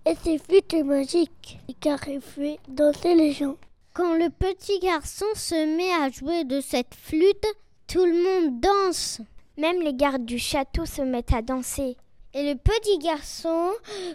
Et 0.07 0.15
ces 0.25 0.39
flûtes 0.39 0.85
magiques 0.85 1.59
car 1.83 1.99
il 2.09 2.21
fait 2.21 2.59
danser 2.69 3.15
les 3.15 3.33
gens. 3.33 3.57
Quand 3.93 4.15
le 4.15 4.31
petit 4.31 4.79
garçon 4.79 5.27
se 5.35 5.77
met 5.77 5.93
à 5.93 6.09
jouer 6.11 6.45
de 6.45 6.61
cette 6.61 6.95
flûte, 6.95 7.47
tout 7.87 8.05
le 8.05 8.13
monde 8.13 8.61
danse. 8.61 9.21
Même 9.59 9.83
les 9.83 9.93
gardes 9.93 10.25
du 10.25 10.39
château 10.39 10.87
se 10.87 11.03
mettent 11.03 11.35
à 11.35 11.43
danser. 11.43 11.97
Et 12.35 12.51
le 12.51 12.57
petit 12.57 12.99
garçon 12.99 13.73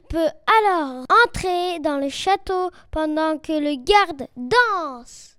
peut 0.10 0.30
alors 0.62 1.06
entrer 1.26 1.80
dans 1.82 1.98
le 1.98 2.10
château 2.10 2.72
pendant 2.90 3.38
que 3.38 3.52
le 3.52 3.76
garde 3.76 4.28
danse. 4.36 5.36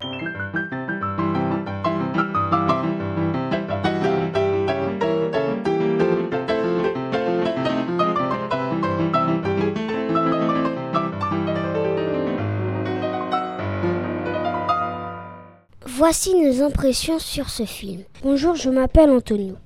Voici 15.98 16.32
nos 16.37 16.62
impressions 16.62 17.18
sur 17.18 17.50
ce 17.50 17.64
film. 17.64 18.04
Bonjour, 18.22 18.54
je 18.54 18.70
m'appelle 18.70 19.11
Antonio. 19.11 19.56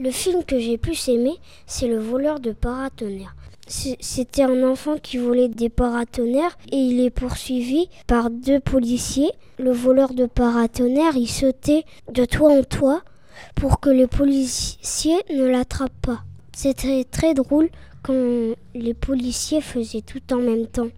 Le 0.00 0.10
film 0.10 0.42
que 0.42 0.58
j'ai 0.58 0.78
plus 0.78 1.06
aimé, 1.08 1.34
c'est 1.66 1.86
Le 1.86 1.98
voleur 1.98 2.40
de 2.40 2.52
paratonnerres. 2.52 3.36
C'était 3.68 4.44
un 4.44 4.66
enfant 4.66 4.96
qui 4.96 5.18
volait 5.18 5.50
des 5.50 5.68
paratonnerres 5.68 6.56
et 6.70 6.78
il 6.78 7.04
est 7.04 7.10
poursuivi 7.10 7.90
par 8.06 8.30
deux 8.30 8.58
policiers. 8.58 9.32
Le 9.58 9.70
voleur 9.70 10.14
de 10.14 10.24
paratonnerres, 10.24 11.18
il 11.18 11.28
sautait 11.28 11.84
de 12.10 12.24
toit 12.24 12.54
en 12.54 12.62
toit 12.62 13.02
pour 13.54 13.78
que 13.78 13.90
les 13.90 14.06
policiers 14.06 15.20
ne 15.28 15.44
l'attrapent 15.44 15.92
pas. 16.00 16.22
C'était 16.56 17.04
très 17.04 17.34
drôle 17.34 17.68
quand 18.02 18.54
les 18.74 18.94
policiers 18.94 19.60
faisaient 19.60 20.00
tout 20.00 20.32
en 20.32 20.38
même 20.38 20.68
temps. 20.68 20.88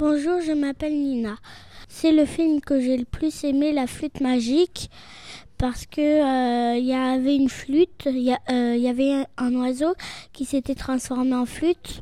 Bonjour, 0.00 0.40
je 0.40 0.52
m'appelle 0.52 0.94
Nina. 0.94 1.36
C'est 1.86 2.10
le 2.10 2.24
film 2.24 2.62
que 2.62 2.80
j'ai 2.80 2.96
le 2.96 3.04
plus 3.04 3.44
aimé, 3.44 3.70
La 3.70 3.86
flûte 3.86 4.22
magique, 4.22 4.88
parce 5.58 5.84
que 5.84 6.00
il 6.00 6.78
euh, 6.78 6.78
y 6.78 6.94
avait 6.94 7.36
une 7.36 7.50
flûte, 7.50 8.06
il 8.06 8.22
y, 8.22 8.32
euh, 8.32 8.88
avait 8.88 9.12
un, 9.12 9.26
un 9.36 9.54
oiseau 9.56 9.92
qui 10.32 10.46
s'était 10.46 10.74
transformé 10.74 11.34
en 11.34 11.44
flûte, 11.44 12.00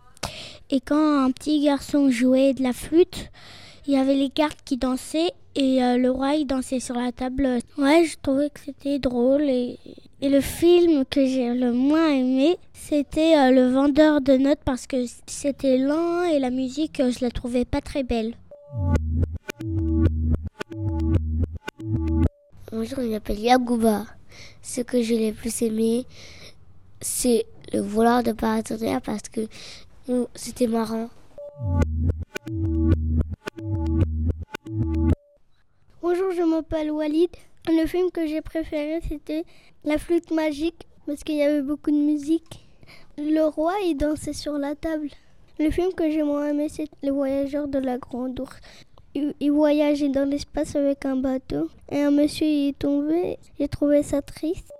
et 0.70 0.78
quand 0.80 1.24
un 1.24 1.32
petit 1.32 1.61
garçon 1.64 2.08
jouait 2.08 2.54
de 2.54 2.62
la 2.62 2.72
flûte, 2.72 3.32
il 3.88 3.94
y 3.94 3.96
avait 3.96 4.14
les 4.14 4.30
cartes 4.30 4.61
qui 4.64 4.76
dansaient 4.76 5.32
et 5.56 5.82
euh, 5.82 5.96
le 5.96 6.12
roi 6.12 6.34
il 6.34 6.46
dansait 6.46 6.78
sur 6.78 6.94
la 6.94 7.11
table. 7.11 7.58
Ouais, 7.78 8.04
je 8.04 8.16
trouvais 8.22 8.50
que 8.50 8.61
c'était 8.64 9.00
drôle 9.00 9.42
et, 9.42 9.76
et, 10.20 10.28
le 10.28 10.40
film 10.40 11.04
que 11.04 11.24
j'ai 11.26 11.54
le 11.54 11.72
moins 11.72 12.11
aimé, 12.11 12.59
c'était 12.72 13.37
euh, 13.37 13.50
Le 13.50 13.70
vendeur 13.70 14.20
de 14.20 14.37
notes 14.37 14.61
parce 14.64 14.87
que 14.87 15.04
c'était 15.26 15.78
lent 15.78 16.24
et 16.24 16.38
la 16.38 16.50
musique, 16.50 17.00
euh, 17.00 17.11
je 17.11 17.24
la 17.24 17.31
trouvais 17.31 17.64
pas 17.64 17.81
très 17.81 18.02
belle. 18.02 18.35
Bonjour, 22.70 23.00
je 23.00 23.09
m'appelle 23.09 23.38
Yagouba. 23.38 24.07
Ce 24.62 24.81
que 24.83 25.02
je 25.02 25.14
l'ai 25.14 25.33
plus 25.33 25.62
aimé, 25.62 26.04
c'est 27.00 27.46
le 27.72 27.81
voleur 27.81 28.22
de 28.22 28.33
paratonnerre 28.33 29.00
parce 29.00 29.28
que 29.28 29.48
c'était 30.35 30.66
marrant. 30.66 31.09
Bonjour, 36.02 36.33
je 36.33 36.42
m'appelle 36.42 36.90
Walid. 36.90 37.31
Le 37.66 37.87
film 37.87 38.11
que 38.11 38.27
j'ai 38.27 38.40
préféré, 38.40 39.01
c'était 39.07 39.44
La 39.85 39.99
flûte 39.99 40.31
magique, 40.31 40.87
parce 41.07 41.25
qu'il 41.25 41.37
y 41.37 41.42
avait 41.42 41.62
beaucoup 41.62 41.90
de 41.90 41.97
musique. 41.97 42.66
Le 43.18 43.44
roi, 43.47 43.75
il 43.85 43.97
dansait 43.97 44.33
sur 44.33 44.59
la 44.59 44.75
table. 44.75 45.09
Le 45.59 45.71
film 45.71 45.92
que 45.92 46.11
j'ai 46.11 46.23
moins 46.23 46.49
aimé, 46.49 46.68
c'est 46.68 46.88
Les 47.03 47.11
voyageurs 47.11 47.68
de 47.68 47.79
la 47.79 47.99
Grande 47.99 48.38
Ours. 48.40 48.61
Il 49.14 49.51
voyageait 49.51 50.09
dans 50.09 50.29
l'espace 50.29 50.77
avec 50.77 51.05
un 51.05 51.16
bateau 51.16 51.68
et 51.90 52.01
un 52.01 52.11
monsieur 52.11 52.47
y 52.47 52.68
est 52.68 52.79
tombé. 52.79 53.38
J'ai 53.59 53.66
trouvé 53.66 54.03
ça 54.03 54.23
triste. 54.23 54.71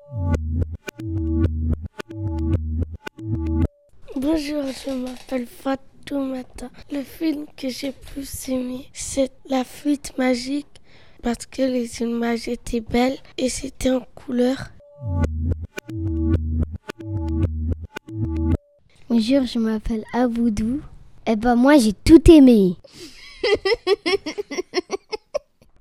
Bonjour, 4.14 4.62
je 4.64 4.91
m'appelle 4.93 5.47
Fatoumata. 5.47 6.71
Le 6.93 7.03
film 7.03 7.47
que 7.57 7.69
j'ai 7.69 7.93
plus 7.93 8.49
aimé, 8.49 8.87
c'est 8.93 9.33
La 9.49 9.64
flûte 9.64 10.17
magique 10.19 10.78
parce 11.22 11.46
que 11.46 11.62
les 11.62 12.00
images 12.02 12.48
étaient 12.48 12.81
belles 12.81 13.18
et 13.37 13.48
c'était 13.48 13.90
en 13.90 14.07
couleur. 14.14 14.70
Bonjour, 19.09 19.46
je 19.46 19.59
m'appelle 19.59 20.04
Aboudou. 20.12 20.81
Eh 21.26 21.37
ben 21.37 21.57
moi 21.57 21.78
j'ai 21.78 21.92
tout 21.92 22.31
aimé. 22.31 22.76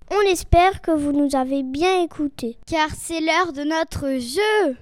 On 0.10 0.18
On 0.18 0.22
espère 0.22 0.82
que 0.82 0.92
vous 0.92 1.12
nous 1.12 1.36
avez 1.36 1.64
bien 1.64 2.04
écoutés. 2.04 2.58
Car 2.66 2.90
c'est 2.96 3.20
l'heure 3.20 3.54
de 3.54 3.64
notre 3.64 4.20
jeu. 4.20 4.78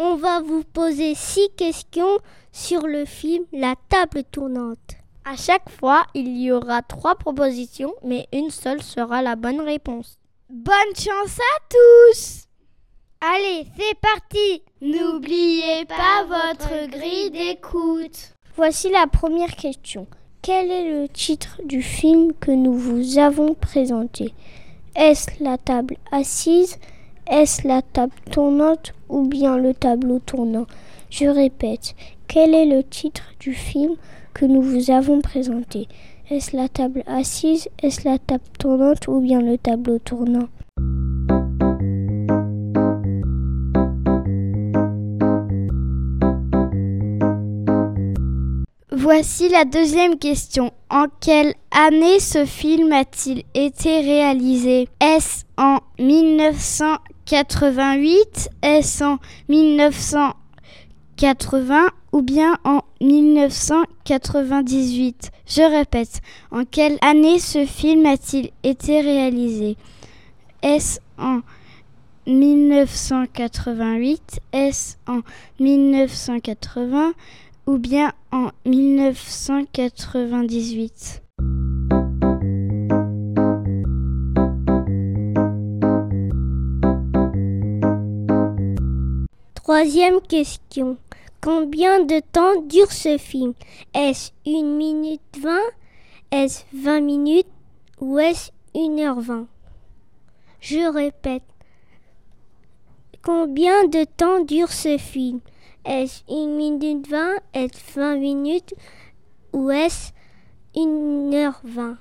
On 0.00 0.14
va 0.14 0.40
vous 0.40 0.62
poser 0.62 1.16
six 1.16 1.48
questions 1.56 2.20
sur 2.52 2.86
le 2.86 3.04
film 3.04 3.44
La 3.52 3.74
table 3.88 4.22
tournante. 4.30 4.94
À 5.24 5.34
chaque 5.34 5.68
fois, 5.68 6.06
il 6.14 6.40
y 6.40 6.52
aura 6.52 6.82
trois 6.82 7.16
propositions, 7.16 7.92
mais 8.04 8.28
une 8.32 8.50
seule 8.50 8.80
sera 8.80 9.22
la 9.22 9.34
bonne 9.34 9.60
réponse. 9.60 10.16
Bonne 10.48 10.94
chance 10.96 11.40
à 11.40 11.62
tous 11.68 12.44
Allez, 13.20 13.66
c'est 13.76 13.98
parti 13.98 14.62
N'oubliez 14.80 15.84
pas 15.86 16.24
votre 16.28 16.88
grille 16.88 17.32
d'écoute. 17.32 18.34
Voici 18.54 18.90
la 18.90 19.08
première 19.08 19.56
question. 19.56 20.06
Quel 20.42 20.70
est 20.70 20.92
le 20.92 21.08
titre 21.08 21.60
du 21.64 21.82
film 21.82 22.32
que 22.34 22.52
nous 22.52 22.74
vous 22.74 23.18
avons 23.18 23.54
présenté? 23.54 24.32
Est-ce 24.94 25.42
la 25.42 25.58
table 25.58 25.96
assise? 26.12 26.78
Est-ce 27.26 27.66
la 27.66 27.82
table 27.82 28.14
tournante? 28.30 28.92
Ou 29.08 29.26
bien 29.26 29.56
le 29.56 29.74
tableau 29.74 30.18
tournant. 30.18 30.66
Je 31.10 31.26
répète, 31.26 31.94
quel 32.26 32.54
est 32.54 32.66
le 32.66 32.82
titre 32.82 33.32
du 33.40 33.54
film 33.54 33.94
que 34.34 34.44
nous 34.44 34.62
vous 34.62 34.90
avons 34.90 35.20
présenté? 35.20 35.88
Est-ce 36.30 36.56
la 36.56 36.68
table 36.68 37.02
assise 37.06 37.68
Est-ce 37.82 38.06
la 38.06 38.18
table 38.18 38.44
tournante 38.58 39.08
ou 39.08 39.20
bien 39.20 39.40
le 39.40 39.56
tableau 39.56 39.98
tournant? 39.98 40.48
Voici 48.92 49.48
la 49.48 49.64
deuxième 49.64 50.18
question. 50.18 50.70
En 50.90 51.06
quelle 51.20 51.54
année 51.70 52.20
ce 52.20 52.44
film 52.44 52.92
a-t-il 52.92 53.42
été 53.54 54.00
réalisé? 54.00 54.86
Est-ce 55.00 55.44
en 55.56 55.78
1988 57.30 58.48
Est-ce 58.62 59.04
en 59.04 59.18
1980 59.50 61.88
ou 62.12 62.22
bien 62.22 62.56
en 62.64 62.80
1998 63.02 65.30
Je 65.46 65.60
répète, 65.60 66.22
en 66.50 66.64
quelle 66.64 66.96
année 67.02 67.38
ce 67.38 67.66
film 67.66 68.06
a-t-il 68.06 68.50
été 68.62 69.02
réalisé? 69.02 69.76
Est-ce 70.62 71.00
en 71.18 71.40
1988 72.26 74.40
Est-ce 74.52 74.96
en 75.06 75.20
1980 75.60 77.12
ou 77.66 77.76
bien 77.76 78.14
en 78.32 78.48
1998. 78.64 81.27
Troisième 89.68 90.22
question. 90.22 90.96
Combien 91.42 92.02
de 92.02 92.20
temps 92.20 92.62
dure 92.62 92.90
ce 92.90 93.18
film? 93.18 93.52
Est-ce 93.92 94.30
1 94.46 94.62
minute 94.62 95.20
20 95.38 95.58
Est-ce 96.30 96.64
20 96.72 97.02
minutes? 97.02 97.50
Ou 98.00 98.18
est-ce 98.18 98.50
1h20 98.74 99.44
Je 100.60 100.90
répète. 100.90 101.42
Combien 103.22 103.86
de 103.88 104.04
temps 104.04 104.42
dure 104.42 104.72
ce 104.72 104.96
film? 104.96 105.40
Est-ce 105.84 106.22
1 106.30 106.46
minute 106.46 107.06
20 107.06 107.34
Est-ce 107.52 108.00
20 108.00 108.16
minutes? 108.16 108.74
Ou 109.52 109.70
est-ce 109.70 110.12
1h20 110.76 111.98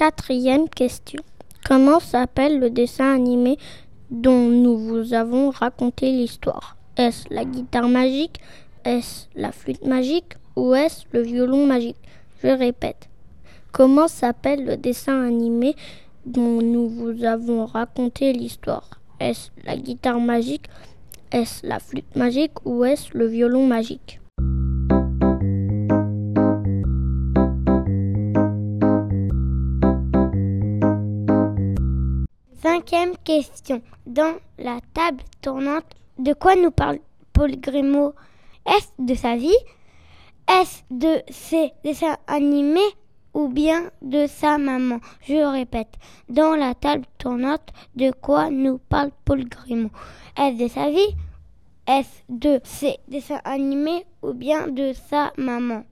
Quatrième 0.00 0.66
question. 0.70 1.22
Comment 1.62 2.00
s'appelle 2.00 2.58
le 2.58 2.70
dessin 2.70 3.12
animé 3.12 3.58
dont 4.10 4.48
nous 4.48 4.78
vous 4.78 5.12
avons 5.12 5.50
raconté 5.50 6.10
l'histoire? 6.10 6.78
Est-ce 6.96 7.26
la 7.28 7.44
guitare 7.44 7.86
magique? 7.86 8.40
Est-ce 8.86 9.26
la 9.34 9.52
flûte 9.52 9.84
magique? 9.84 10.38
Ou 10.56 10.74
est-ce 10.74 11.04
le 11.12 11.20
violon 11.20 11.66
magique? 11.66 11.98
Je 12.42 12.48
répète. 12.48 13.10
Comment 13.72 14.08
s'appelle 14.08 14.64
le 14.64 14.78
dessin 14.78 15.20
animé 15.20 15.76
dont 16.24 16.62
nous 16.62 16.88
vous 16.88 17.22
avons 17.24 17.66
raconté 17.66 18.32
l'histoire? 18.32 18.88
Est-ce 19.20 19.50
la 19.66 19.76
guitare 19.76 20.18
magique? 20.18 20.70
Est-ce 21.30 21.66
la 21.66 21.78
flûte 21.78 22.16
magique? 22.16 22.64
Ou 22.64 22.86
est-ce 22.86 23.10
le 23.12 23.26
violon 23.26 23.66
magique? 23.66 24.19
Cinquième 32.62 33.16
question. 33.24 33.80
Dans 34.04 34.36
la 34.58 34.80
table 34.92 35.22
tournante, 35.40 35.86
de 36.18 36.34
quoi 36.34 36.56
nous 36.56 36.70
parle 36.70 36.98
Paul 37.32 37.56
Grimaud? 37.56 38.12
Est-ce 38.66 38.88
de 38.98 39.14
sa 39.14 39.34
vie? 39.36 39.56
Est-ce 40.46 40.82
de 40.90 41.22
ses 41.30 41.72
dessins 41.82 42.18
animés 42.26 42.80
ou 43.32 43.48
bien 43.48 43.90
de 44.02 44.26
sa 44.26 44.58
maman? 44.58 44.98
Je 45.26 45.36
répète, 45.36 45.94
dans 46.28 46.54
la 46.54 46.74
table 46.74 47.06
tournante, 47.16 47.66
de 47.96 48.10
quoi 48.10 48.50
nous 48.50 48.76
parle 48.76 49.10
Paul 49.24 49.48
Grimaud? 49.48 49.90
Est-ce 50.36 50.62
de 50.62 50.68
sa 50.68 50.90
vie? 50.90 51.16
Est-ce 51.86 52.24
de 52.28 52.60
ses 52.62 52.98
dessins 53.08 53.40
animés 53.44 54.04
ou 54.20 54.34
bien 54.34 54.68
de 54.68 54.92
sa 54.92 55.32
maman? 55.38 55.84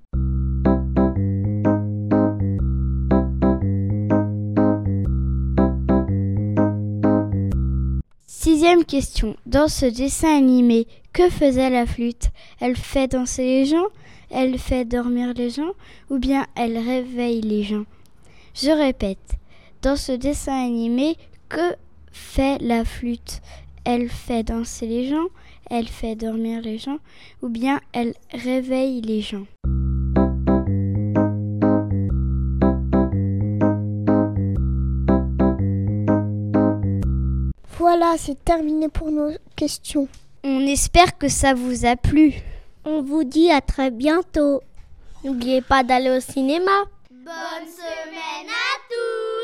Sixième 8.41 8.85
question. 8.85 9.35
Dans 9.47 9.67
ce 9.67 9.85
dessin 9.85 10.37
animé, 10.37 10.87
que 11.13 11.29
faisait 11.29 11.71
la 11.71 11.87
flûte? 11.87 12.31
Elle 12.61 12.77
fait 12.77 13.09
danser 13.09 13.43
les 13.43 13.65
gens? 13.65 13.89
Elle 14.31 14.61
fait 14.61 14.85
dormir 14.85 15.35
les 15.35 15.51
gens? 15.51 15.73
Ou 16.09 16.21
bien 16.21 16.47
elle 16.55 16.79
réveille 16.79 17.41
les 17.41 17.65
gens? 17.65 17.83
Je 18.55 18.71
répète. 18.71 19.33
Dans 19.83 19.97
ce 19.97 20.13
dessin 20.13 20.67
animé, 20.67 21.17
que 21.49 21.75
fait 22.13 22.59
la 22.63 22.85
flûte? 22.85 23.43
Elle 23.85 24.09
fait 24.09 24.45
danser 24.45 24.87
les 24.87 25.09
gens? 25.09 25.27
Elle 25.69 25.89
fait 25.89 26.15
dormir 26.15 26.61
les 26.63 26.79
gens? 26.79 27.01
Ou 27.43 27.49
bien 27.49 27.81
elle 27.93 28.15
réveille 28.33 29.01
les 29.01 29.21
gens? 29.21 29.47
Voilà, 37.91 38.17
c'est 38.19 38.45
terminé 38.45 38.91
pour 38.91 39.11
nos 39.11 39.31
questions. 39.57 40.09
On 40.45 40.61
espère 40.67 41.17
que 41.17 41.29
ça 41.29 41.55
vous 41.55 41.87
a 41.87 41.97
plu. 41.97 42.35
On 42.85 43.01
vous 43.01 43.25
dit 43.25 43.51
à 43.51 43.63
très 43.63 43.91
bientôt. 43.91 44.61
N'oubliez 45.25 45.63
pas 45.63 45.83
d'aller 45.85 46.11
au 46.11 46.21
cinéma. 46.21 46.85
Bonne 47.11 47.67
semaine 47.67 48.51
à 48.51 48.77
tous 48.91 49.38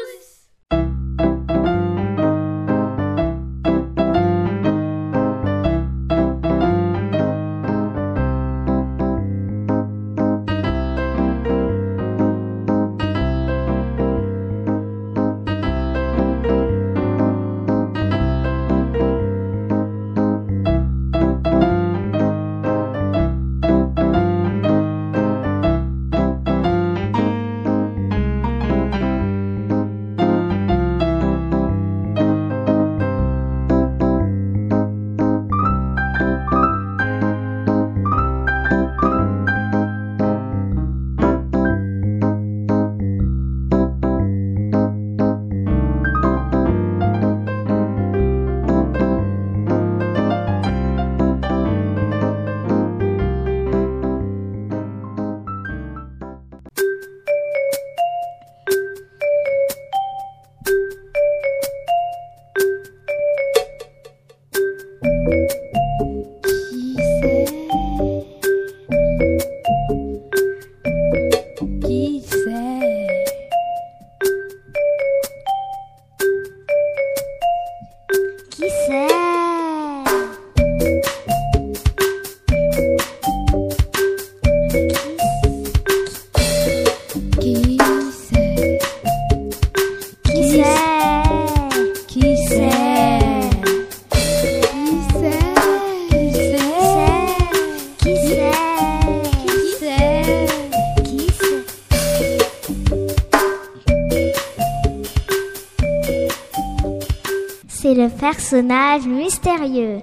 et 108.52 108.56
le 108.56 108.62
personnage 108.62 109.06
mystérieux. 109.06 110.02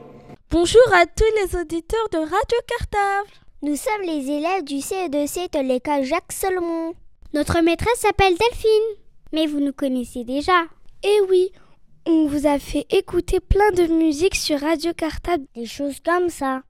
Bonjour 0.50 0.82
à 0.94 1.06
tous 1.06 1.24
les 1.36 1.60
auditeurs 1.60 2.10
de 2.12 2.18
Radio 2.18 2.58
Cartable. 2.68 3.30
Nous 3.62 3.76
sommes 3.76 4.02
les 4.04 4.32
élèves 4.32 4.64
du 4.64 4.78
CE2C 4.78 5.52
de 5.52 5.68
l'école 5.68 6.04
Jacques 6.04 6.32
Solomon. 6.32 6.94
Notre 7.34 7.62
maîtresse 7.62 8.00
s'appelle 8.00 8.36
Delphine. 8.38 8.98
Mais 9.34 9.46
vous 9.46 9.60
nous 9.60 9.74
connaissez 9.74 10.24
déjà. 10.24 10.64
Eh 11.04 11.22
oui, 11.30 11.52
on 12.08 12.28
vous 12.28 12.48
a 12.48 12.58
fait 12.58 12.86
écouter 12.90 13.40
plein 13.40 13.72
de 13.72 13.94
musique 13.94 14.36
sur 14.36 14.60
Radio 14.60 14.92
Cartable. 14.94 15.46
Des 15.56 15.66
choses 15.66 16.00
comme 16.04 16.30
ça. 16.30 16.62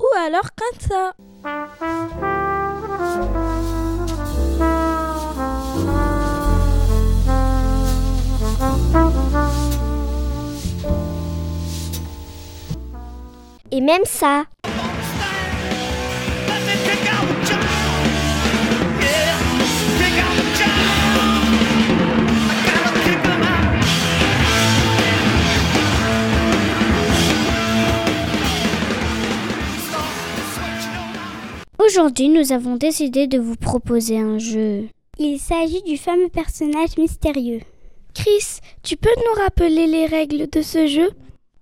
Ou 0.00 0.16
alors 0.26 0.48
comme 0.56 0.80
ça. 0.80 1.93
Et 13.76 13.80
même 13.80 14.04
ça. 14.04 14.44
Aujourd'hui, 31.84 32.28
nous 32.28 32.52
avons 32.52 32.76
décidé 32.76 33.26
de 33.26 33.40
vous 33.40 33.56
proposer 33.56 34.18
un 34.18 34.38
jeu. 34.38 34.86
Il 35.18 35.40
s'agit 35.40 35.82
du 35.82 35.96
fameux 35.96 36.28
personnage 36.28 36.96
mystérieux. 36.96 37.62
Chris, 38.14 38.60
tu 38.84 38.96
peux 38.96 39.10
nous 39.16 39.42
rappeler 39.42 39.88
les 39.88 40.06
règles 40.06 40.48
de 40.48 40.62
ce 40.62 40.86
jeu? 40.86 41.10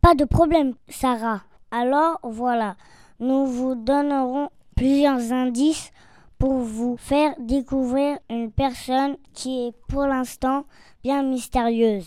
Pas 0.02 0.14
de 0.14 0.26
problème, 0.26 0.74
Sarah. 0.90 1.40
Alors 1.72 2.20
voilà, 2.22 2.76
nous 3.18 3.46
vous 3.46 3.74
donnerons 3.74 4.50
plusieurs 4.76 5.32
indices 5.32 5.90
pour 6.38 6.58
vous 6.58 6.98
faire 6.98 7.34
découvrir 7.38 8.18
une 8.28 8.52
personne 8.52 9.16
qui 9.32 9.68
est 9.68 9.72
pour 9.88 10.02
l'instant 10.02 10.66
bien 11.02 11.22
mystérieuse. 11.22 12.06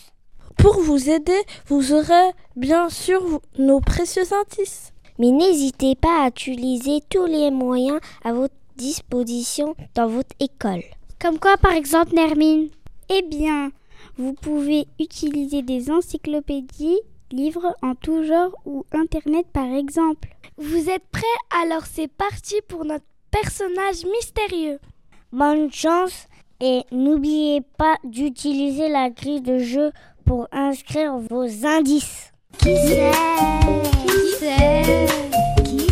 Pour 0.56 0.80
vous 0.80 1.10
aider, 1.10 1.42
vous 1.66 1.92
aurez 1.92 2.30
bien 2.54 2.88
sûr 2.90 3.40
nos 3.58 3.80
précieux 3.80 4.32
indices. 4.32 4.92
Mais 5.18 5.32
n'hésitez 5.32 5.96
pas 5.96 6.22
à 6.22 6.28
utiliser 6.28 7.00
tous 7.08 7.26
les 7.26 7.50
moyens 7.50 7.98
à 8.22 8.32
votre 8.32 8.54
disposition 8.76 9.74
dans 9.96 10.06
votre 10.06 10.36
école. 10.38 10.84
Comme 11.20 11.40
quoi 11.40 11.56
par 11.56 11.72
exemple 11.72 12.14
Nermine 12.14 12.68
Eh 13.08 13.22
bien, 13.22 13.72
vous 14.16 14.34
pouvez 14.34 14.86
utiliser 15.00 15.62
des 15.62 15.90
encyclopédies, 15.90 17.00
livres 17.30 17.74
en 17.82 17.94
tout 17.94 18.22
genre 18.22 18.54
ou 18.64 18.84
Internet 18.92 19.46
par 19.52 19.66
exemple. 19.66 20.28
Vous 20.58 20.88
êtes 20.88 21.06
prêts? 21.10 21.22
Alors 21.62 21.86
c'est 21.86 22.08
parti 22.08 22.56
pour 22.68 22.84
notre 22.84 23.04
personnage 23.30 24.04
mystérieux. 24.04 24.78
Bonne 25.32 25.70
chance 25.72 26.28
et 26.60 26.82
n'oubliez 26.90 27.60
pas 27.60 27.96
d'utiliser 28.04 28.88
la 28.88 29.10
grille 29.10 29.42
de 29.42 29.58
jeu 29.58 29.92
pour 30.24 30.48
inscrire 30.52 31.18
vos 31.18 31.66
indices. 31.66 32.32
Qui 32.58 32.76
c'est 32.76 33.10
Qui 34.06 34.32
c'est 34.38 35.06
Qui 35.64 35.86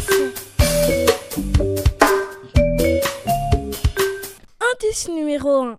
Indice 4.73 5.09
numéro 5.09 5.63
1. 5.63 5.79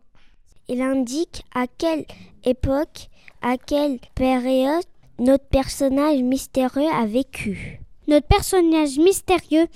Il 0.68 0.82
indique 0.82 1.44
à 1.54 1.66
quelle 1.68 2.06
époque, 2.44 3.10
à 3.42 3.58
quelle 3.58 4.00
période 4.16 4.86
notre 5.20 5.46
personnage 5.46 6.22
mystérieux 6.22 6.90
a 6.94 7.06
vécu. 7.06 7.80
Notre 8.08 8.28
personnage 8.28 8.98
mystérieux 8.98 9.68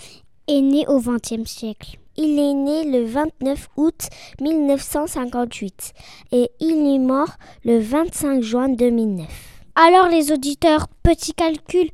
est 0.47 0.62
né 0.62 0.86
au 0.88 0.99
XXe 0.99 1.49
siècle. 1.49 1.97
Il 2.17 2.38
est 2.38 2.54
né 2.54 2.84
le 2.86 3.06
29 3.06 3.69
août 3.78 4.10
1958 4.41 5.93
et 6.34 6.49
il 6.60 6.93
est 6.93 6.99
mort 6.99 7.30
le 7.63 7.80
25 7.80 8.41
juin 8.41 8.69
2009. 8.69 9.28
Alors 9.75 10.10
les 10.10 10.32
auditeurs, 10.32 10.88
petit 11.04 11.34
calcul 11.34 11.89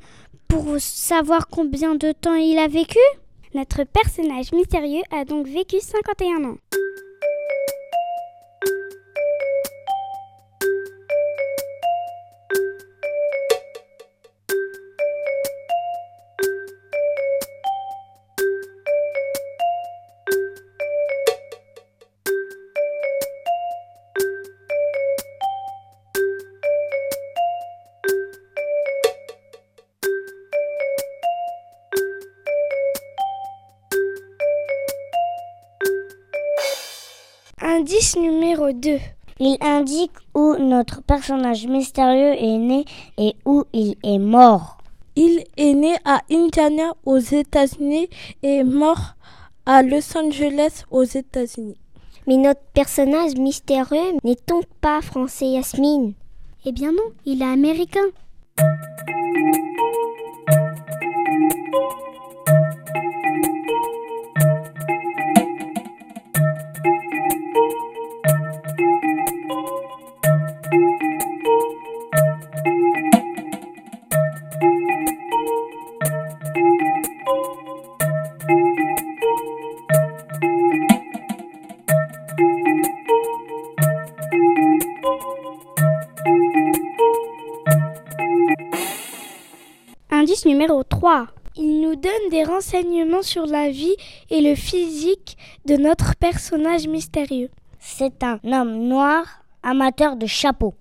pour 0.48 0.64
savoir 0.78 1.46
combien 1.48 1.94
de 1.94 2.12
temps 2.12 2.34
il 2.34 2.58
a 2.58 2.66
vécu? 2.66 2.98
Notre 3.54 3.84
personnage 3.84 4.52
mystérieux 4.52 5.02
a 5.12 5.24
donc 5.24 5.46
vécu 5.46 5.76
51 5.80 6.50
ans. 6.50 6.56
Indice 38.06 38.20
numéro 38.20 38.70
2. 38.70 39.00
Il 39.40 39.56
indique 39.60 40.12
où 40.32 40.54
notre 40.58 41.02
personnage 41.02 41.66
mystérieux 41.66 42.34
est 42.38 42.58
né 42.58 42.84
et 43.18 43.34
où 43.44 43.64
il 43.72 43.96
est 44.04 44.20
mort. 44.20 44.78
Il 45.16 45.42
est 45.56 45.74
né 45.74 45.96
à 46.04 46.20
Indiana 46.30 46.94
aux 47.04 47.18
États-Unis 47.18 48.08
et 48.44 48.58
est 48.58 48.64
mort 48.64 49.16
à 49.64 49.82
Los 49.82 50.16
Angeles 50.16 50.84
aux 50.92 51.02
États-Unis. 51.02 51.78
Mais 52.28 52.36
notre 52.36 52.62
personnage 52.74 53.34
mystérieux 53.34 54.12
n'est 54.22 54.38
donc 54.46 54.66
pas 54.80 55.00
français, 55.00 55.46
Yasmine 55.46 56.14
Eh 56.64 56.70
bien 56.70 56.92
non, 56.92 57.10
il 57.24 57.42
est 57.42 57.44
américain. 57.44 58.06
Numéro 90.46 90.84
3. 90.84 91.26
Il 91.56 91.80
nous 91.80 91.96
donne 91.96 92.30
des 92.30 92.44
renseignements 92.44 93.22
sur 93.22 93.46
la 93.46 93.68
vie 93.68 93.96
et 94.30 94.40
le 94.40 94.54
physique 94.54 95.36
de 95.64 95.76
notre 95.76 96.14
personnage 96.14 96.86
mystérieux. 96.86 97.50
C'est 97.80 98.22
un 98.22 98.38
homme 98.44 98.86
noir 98.88 99.26
amateur 99.62 100.16
de 100.16 100.26
chapeaux. 100.26 100.74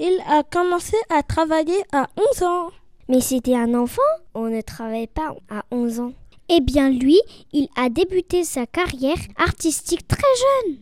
Il 0.00 0.18
a 0.28 0.42
commencé 0.42 0.96
à 1.08 1.22
travailler 1.22 1.80
à 1.92 2.08
11 2.34 2.42
ans. 2.42 2.70
Mais 3.08 3.20
c'était 3.20 3.54
un 3.54 3.74
enfant 3.74 4.02
On 4.34 4.48
ne 4.48 4.60
travaille 4.60 5.06
pas 5.06 5.34
à 5.48 5.62
11 5.70 6.00
ans. 6.00 6.12
Eh 6.48 6.60
bien 6.60 6.90
lui, 6.90 7.20
il 7.52 7.68
a 7.76 7.88
débuté 7.88 8.42
sa 8.42 8.66
carrière 8.66 9.18
artistique 9.36 10.08
très 10.08 10.22
jeune. 10.66 10.78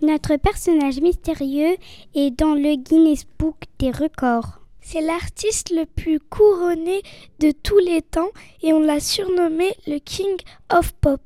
Notre 0.00 0.36
personnage 0.36 1.02
mystérieux 1.02 1.76
est 2.14 2.30
dans 2.30 2.54
le 2.54 2.76
Guinness 2.76 3.24
Book 3.38 3.56
des 3.78 3.90
records. 3.90 4.60
C'est 4.80 5.02
l'artiste 5.02 5.68
le 5.68 5.84
plus 5.84 6.18
couronné 6.18 7.02
de 7.40 7.50
tous 7.50 7.76
les 7.76 8.00
temps 8.00 8.30
et 8.62 8.72
on 8.72 8.80
l'a 8.80 9.00
surnommé 9.00 9.74
le 9.86 9.98
King 9.98 10.34
of 10.72 10.94
Pop. 10.94 11.20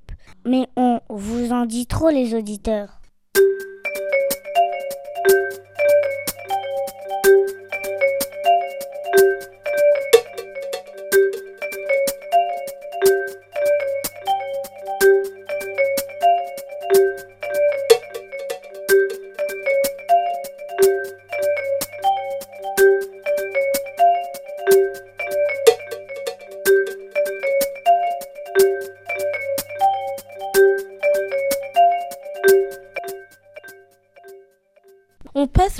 Mais 0.44 0.66
on 0.74 0.98
vous 1.10 1.52
en 1.52 1.64
dit 1.64 1.86
trop 1.86 2.10
les 2.10 2.34
auditeurs. 2.34 3.02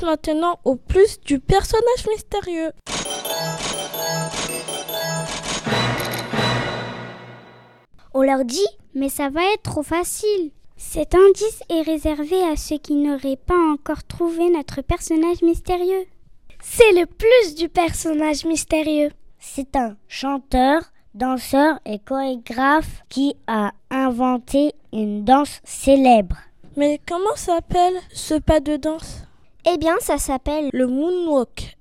Maintenant 0.03 0.59
au 0.65 0.77
plus 0.77 1.21
du 1.21 1.39
personnage 1.39 2.07
mystérieux. 2.09 2.71
On 8.15 8.23
leur 8.23 8.45
dit, 8.45 8.67
mais 8.95 9.09
ça 9.09 9.31
va 9.31 9.41
être 9.55 9.63
trop 9.63 9.83
facile. 9.83 10.51
Cet 10.77 11.15
indice 11.15 11.61
est 11.71 11.83
réservé 11.83 12.43
à 12.43 12.57
ceux 12.57 12.79
qui 12.79 12.95
n'auraient 12.95 13.37
pas 13.37 13.59
encore 13.73 14.05
trouvé 14.05 14.51
notre 14.51 14.83
personnage 14.83 15.41
mystérieux. 15.43 16.07
C'est 16.61 16.93
le 16.93 17.07
plus 17.07 17.55
du 17.55 17.69
personnage 17.69 18.45
mystérieux. 18.45 19.11
C'est 19.39 19.77
un 19.77 19.97
chanteur, 20.09 20.83
danseur 21.15 21.79
et 21.85 21.99
chorégraphe 21.99 23.03
qui 23.09 23.35
a 23.47 23.73
inventé 23.91 24.75
une 24.93 25.25
danse 25.25 25.61
célèbre. 25.65 26.37
Mais 26.77 27.01
comment 27.07 27.37
s'appelle 27.37 27.95
ce 28.13 28.35
pas 28.35 28.61
de 28.61 28.77
danse? 28.77 29.27
Eh 29.65 29.79
bien, 29.79 29.95
ça 30.01 30.19
s'appelle 30.19 30.71
le 30.73 30.87
moonwalk. 30.89 31.77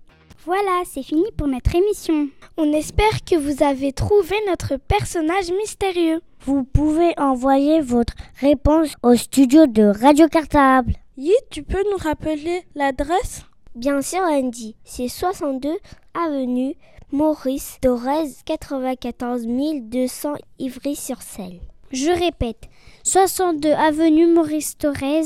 Voilà, 0.45 0.83
c'est 0.85 1.01
fini 1.01 1.25
pour 1.35 1.47
notre 1.47 1.75
émission. 1.75 2.27
On 2.57 2.71
espère 2.73 3.23
que 3.25 3.35
vous 3.35 3.63
avez 3.63 3.91
trouvé 3.91 4.35
notre 4.47 4.77
personnage 4.77 5.51
mystérieux. 5.51 6.21
Vous 6.45 6.63
pouvez 6.63 7.13
envoyer 7.19 7.81
votre 7.81 8.13
réponse 8.39 8.93
au 9.01 9.15
studio 9.15 9.65
de 9.65 9.83
Radio 9.83 10.27
Cartable. 10.27 10.93
Yi, 11.17 11.33
tu 11.49 11.63
peux 11.63 11.83
nous 11.91 11.97
rappeler 11.97 12.63
l'adresse? 12.75 13.45
Bien 13.73 14.01
sûr, 14.01 14.21
Andy. 14.21 14.75
C'est 14.83 15.07
62 15.07 15.69
avenue 16.13 16.75
Maurice 17.11 17.77
Thorez, 17.81 18.29
94 18.45 19.47
200 19.47 20.33
Ivry-sur-Seine. 20.59 21.59
Je 21.91 22.11
répète, 22.11 22.69
62 23.03 23.71
avenue 23.71 24.27
Maurice 24.27 24.77
Thorez 24.77 25.23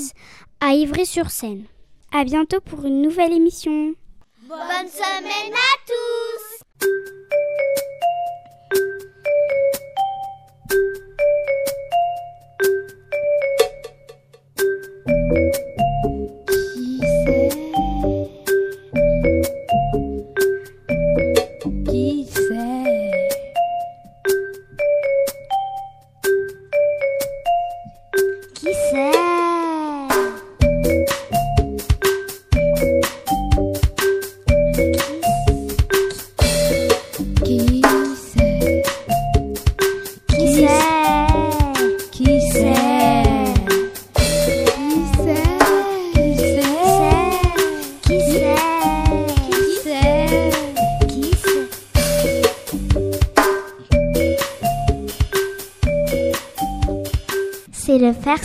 à 0.61 0.73
Ivry-sur-Seine. 0.73 1.63
À 2.17 2.23
bientôt 2.23 2.61
pour 2.61 2.85
une 2.85 3.01
nouvelle 3.01 3.33
émission. 3.33 3.93
Bonne 4.47 4.87
semaine 4.87 5.53
à 5.53 5.75
tous 5.85 6.55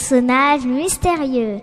Personnage 0.01 0.65
mystérieux. 0.65 1.61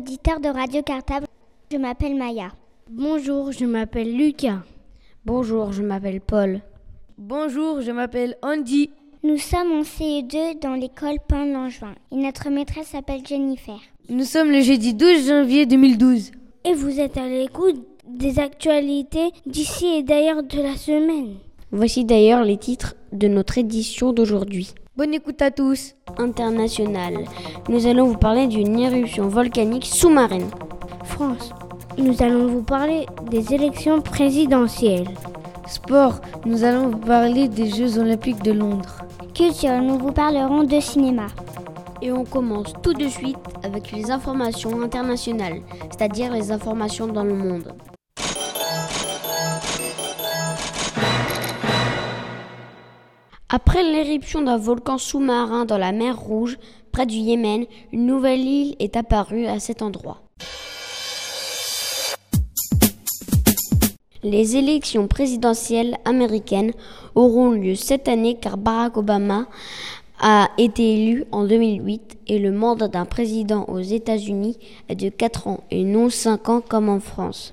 Auditeurs 0.00 0.40
de 0.40 0.48
Radio 0.48 0.82
Cartable. 0.82 1.26
Je 1.70 1.76
m'appelle 1.76 2.16
Maya. 2.16 2.52
Bonjour, 2.90 3.52
je 3.52 3.66
m'appelle 3.66 4.16
Lucas. 4.16 4.62
Bonjour, 5.26 5.72
je 5.72 5.82
m'appelle 5.82 6.22
Paul. 6.22 6.62
Bonjour, 7.18 7.82
je 7.82 7.90
m'appelle 7.90 8.34
Andy. 8.40 8.88
Nous 9.22 9.36
sommes 9.36 9.72
en 9.72 9.82
CE2 9.82 10.58
dans 10.58 10.72
l'école 10.72 11.18
Pain 11.28 11.44
Langevin 11.44 11.94
et 12.10 12.16
notre 12.16 12.48
maîtresse 12.48 12.88
s'appelle 12.88 13.20
Jennifer. 13.26 13.78
Nous 14.08 14.24
sommes 14.24 14.50
le 14.50 14.62
jeudi 14.62 14.94
12 14.94 15.28
janvier 15.28 15.66
2012. 15.66 16.30
Et 16.64 16.72
vous 16.72 16.98
êtes 16.98 17.18
à 17.18 17.28
l'écoute 17.28 17.86
des 18.08 18.38
actualités 18.38 19.32
d'ici 19.44 19.86
et 19.86 20.02
d'ailleurs 20.02 20.42
de 20.42 20.62
la 20.62 20.76
semaine. 20.76 21.34
Voici 21.72 22.06
d'ailleurs 22.06 22.42
les 22.42 22.56
titres 22.56 22.94
de 23.12 23.28
notre 23.28 23.58
édition 23.58 24.14
d'aujourd'hui. 24.14 24.72
Bonne 25.00 25.14
écoute 25.14 25.40
à 25.40 25.50
tous. 25.50 25.94
International. 26.18 27.24
Nous 27.70 27.86
allons 27.86 28.08
vous 28.08 28.18
parler 28.18 28.46
d'une 28.48 28.78
éruption 28.78 29.28
volcanique 29.28 29.86
sous-marine. 29.86 30.50
France, 31.04 31.54
nous 31.96 32.22
allons 32.22 32.48
vous 32.48 32.62
parler 32.62 33.06
des 33.30 33.54
élections 33.54 34.02
présidentielles. 34.02 35.08
Sport. 35.66 36.20
Nous 36.44 36.64
allons 36.64 36.90
vous 36.90 36.98
parler 36.98 37.48
des 37.48 37.70
Jeux 37.70 37.98
olympiques 37.98 38.42
de 38.42 38.52
Londres. 38.52 38.98
Culture, 39.34 39.80
nous 39.80 39.96
vous 39.96 40.12
parlerons 40.12 40.64
de 40.64 40.80
cinéma. 40.80 41.28
Et 42.02 42.12
on 42.12 42.24
commence 42.24 42.74
tout 42.82 42.92
de 42.92 43.08
suite 43.08 43.38
avec 43.62 43.92
les 43.92 44.10
informations 44.10 44.82
internationales, 44.82 45.62
c'est-à-dire 45.88 46.30
les 46.30 46.52
informations 46.52 47.06
dans 47.06 47.24
le 47.24 47.34
monde. 47.34 47.72
Après 53.52 53.82
l'éruption 53.82 54.42
d'un 54.42 54.56
volcan 54.56 54.96
sous-marin 54.96 55.64
dans 55.64 55.76
la 55.76 55.90
mer 55.90 56.16
Rouge, 56.16 56.56
près 56.92 57.04
du 57.04 57.16
Yémen, 57.16 57.66
une 57.92 58.06
nouvelle 58.06 58.38
île 58.38 58.76
est 58.78 58.96
apparue 58.96 59.46
à 59.46 59.58
cet 59.58 59.82
endroit. 59.82 60.22
Les 64.22 64.56
élections 64.56 65.08
présidentielles 65.08 65.96
américaines 66.04 66.70
auront 67.16 67.50
lieu 67.50 67.74
cette 67.74 68.06
année 68.06 68.36
car 68.40 68.56
Barack 68.56 68.96
Obama 68.96 69.48
a 70.20 70.48
été 70.56 70.94
élu 70.94 71.24
en 71.32 71.44
2008 71.44 72.18
et 72.28 72.38
le 72.38 72.52
mandat 72.52 72.86
d'un 72.86 73.04
président 73.04 73.64
aux 73.64 73.80
États-Unis 73.80 74.58
est 74.88 74.94
de 74.94 75.08
4 75.08 75.48
ans 75.48 75.64
et 75.72 75.82
non 75.82 76.08
5 76.08 76.48
ans 76.50 76.60
comme 76.60 76.88
en 76.88 77.00
France. 77.00 77.52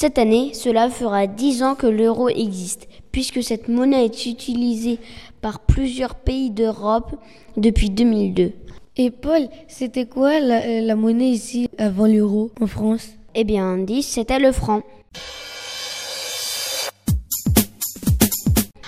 Cette 0.00 0.18
année, 0.18 0.52
cela 0.54 0.90
fera 0.90 1.26
10 1.26 1.64
ans 1.64 1.74
que 1.74 1.88
l'euro 1.88 2.28
existe, 2.28 2.86
puisque 3.10 3.42
cette 3.42 3.66
monnaie 3.66 4.04
est 4.04 4.26
utilisée 4.26 5.00
par 5.40 5.58
plusieurs 5.58 6.14
pays 6.14 6.50
d'Europe 6.50 7.16
depuis 7.56 7.90
2002. 7.90 8.52
Et 8.96 9.10
Paul, 9.10 9.48
c'était 9.66 10.06
quoi 10.06 10.38
la, 10.38 10.82
la 10.82 10.94
monnaie 10.94 11.30
ici 11.30 11.68
avant 11.78 12.06
l'euro 12.06 12.52
en 12.60 12.68
France? 12.68 13.08
Eh 13.34 13.42
bien, 13.42 13.76
10, 13.76 14.04
c'était 14.04 14.38
le 14.38 14.52
franc. 14.52 14.82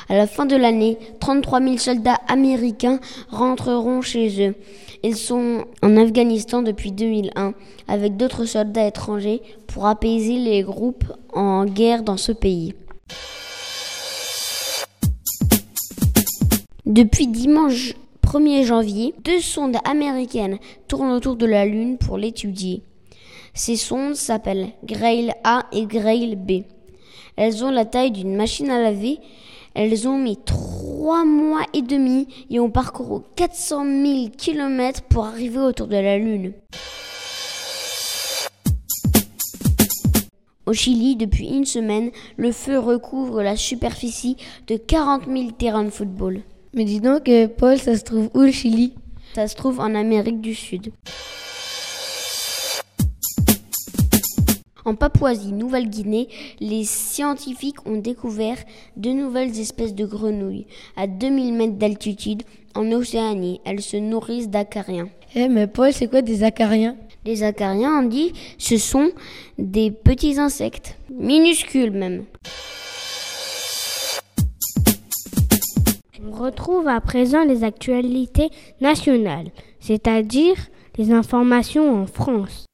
À 0.09 0.17
la 0.17 0.29
fin 0.29 0.47
de 0.47 0.55
l'année, 0.55 0.97
33 1.19 1.61
000 1.61 1.79
soldats 1.79 2.19
américains 2.29 3.01
rentreront 3.31 4.01
chez 4.01 4.49
eux. 4.49 4.55
Ils 5.03 5.17
sont 5.17 5.65
en 5.83 5.97
Afghanistan 5.97 6.63
depuis 6.63 6.93
2001 6.93 7.55
avec 7.89 8.17
d'autres 8.17 8.45
soldats 8.45 8.87
étrangers 8.87 9.41
pour 9.73 9.87
apaiser 9.87 10.39
les 10.39 10.63
groupes 10.63 11.13
en 11.33 11.65
guerre 11.65 12.03
dans 12.03 12.17
ce 12.17 12.33
pays. 12.33 12.75
Depuis 16.87 17.29
dimanche 17.29 17.95
1er 18.27 18.65
janvier, 18.65 19.15
deux 19.25 19.41
sondes 19.41 19.77
américaines 19.85 20.59
tournent 20.89 21.13
autour 21.13 21.37
de 21.37 21.47
la 21.47 21.65
Lune 21.67 21.99
pour 21.99 22.19
l'étudier. 22.19 22.83
Ces 23.55 23.77
sondes 23.77 24.17
s'appellent 24.17 24.71
Grail 24.85 25.33
A 25.45 25.67
et 25.73 25.87
Grail 25.87 26.37
B. 26.37 26.63
Elles 27.37 27.65
ont 27.65 27.71
la 27.71 27.85
taille 27.85 28.11
d'une 28.11 28.35
machine 28.35 28.71
à 28.71 28.81
laver. 28.81 29.19
Elles 29.75 30.09
ont 30.09 30.19
mis 30.19 30.37
trois 30.37 31.25
mois 31.25 31.63
et 31.73 31.83
demi 31.83 32.27
et 32.51 32.59
ont 32.59 32.71
parcouru 32.71 33.23
400 33.37 33.85
000 33.85 34.29
km 34.37 35.03
pour 35.03 35.27
arriver 35.27 35.59
autour 35.59 35.87
de 35.87 35.97
la 35.97 36.19
Lune. 36.19 36.53
Au 40.71 40.73
Chili, 40.73 41.17
depuis 41.17 41.49
une 41.49 41.65
semaine, 41.65 42.13
le 42.37 42.53
feu 42.53 42.79
recouvre 42.79 43.43
la 43.43 43.57
superficie 43.57 44.37
de 44.69 44.77
40 44.77 45.23
000 45.27 45.51
terrains 45.51 45.83
de 45.83 45.91
football. 45.91 46.43
Mais 46.75 46.85
dis 46.85 47.01
donc, 47.01 47.29
euh, 47.29 47.49
Paul, 47.49 47.77
ça 47.77 47.97
se 47.97 48.05
trouve 48.05 48.31
où 48.35 48.43
le 48.43 48.53
Chili? 48.53 48.95
Ça 49.35 49.49
se 49.49 49.57
trouve 49.57 49.81
en 49.81 49.97
Amérique 49.97 50.41
du 50.41 50.55
Sud. 50.55 50.93
En 54.85 54.95
Papouasie-Nouvelle-Guinée, 54.95 56.29
les 56.61 56.85
scientifiques 56.85 57.85
ont 57.85 57.99
découvert 57.99 58.59
de 58.97 59.11
nouvelles 59.11 59.59
espèces 59.59 59.97
de 59.97 60.07
grenouilles 60.07 60.69
à 60.97 61.09
2000 61.09 61.53
mètres 61.53 61.79
d'altitude 61.79 62.45
en 62.77 62.93
Océanie. 62.93 63.61
Elles 63.65 63.83
se 63.83 63.97
nourrissent 63.97 64.49
d'acariens. 64.49 65.09
Eh, 65.35 65.49
mais 65.49 65.67
Paul, 65.67 65.93
c'est 65.93 66.07
quoi 66.07 66.23
des 66.23 66.45
acariens? 66.45 66.97
Les 67.27 67.43
acariens, 67.43 67.99
on 67.99 68.09
dit, 68.09 68.33
ce 68.57 68.79
sont 68.79 69.11
des 69.59 69.91
petits 69.91 70.39
insectes, 70.39 70.97
minuscules 71.11 71.91
même. 71.91 72.25
On 76.27 76.33
retrouve 76.33 76.89
à 76.89 77.01
présent 77.03 77.45
les 77.45 77.63
actualités 77.63 78.49
nationales, 78.81 79.51
c'est-à-dire 79.81 80.57
les 80.97 81.13
informations 81.13 82.03
en 82.03 82.07
France. 82.07 82.65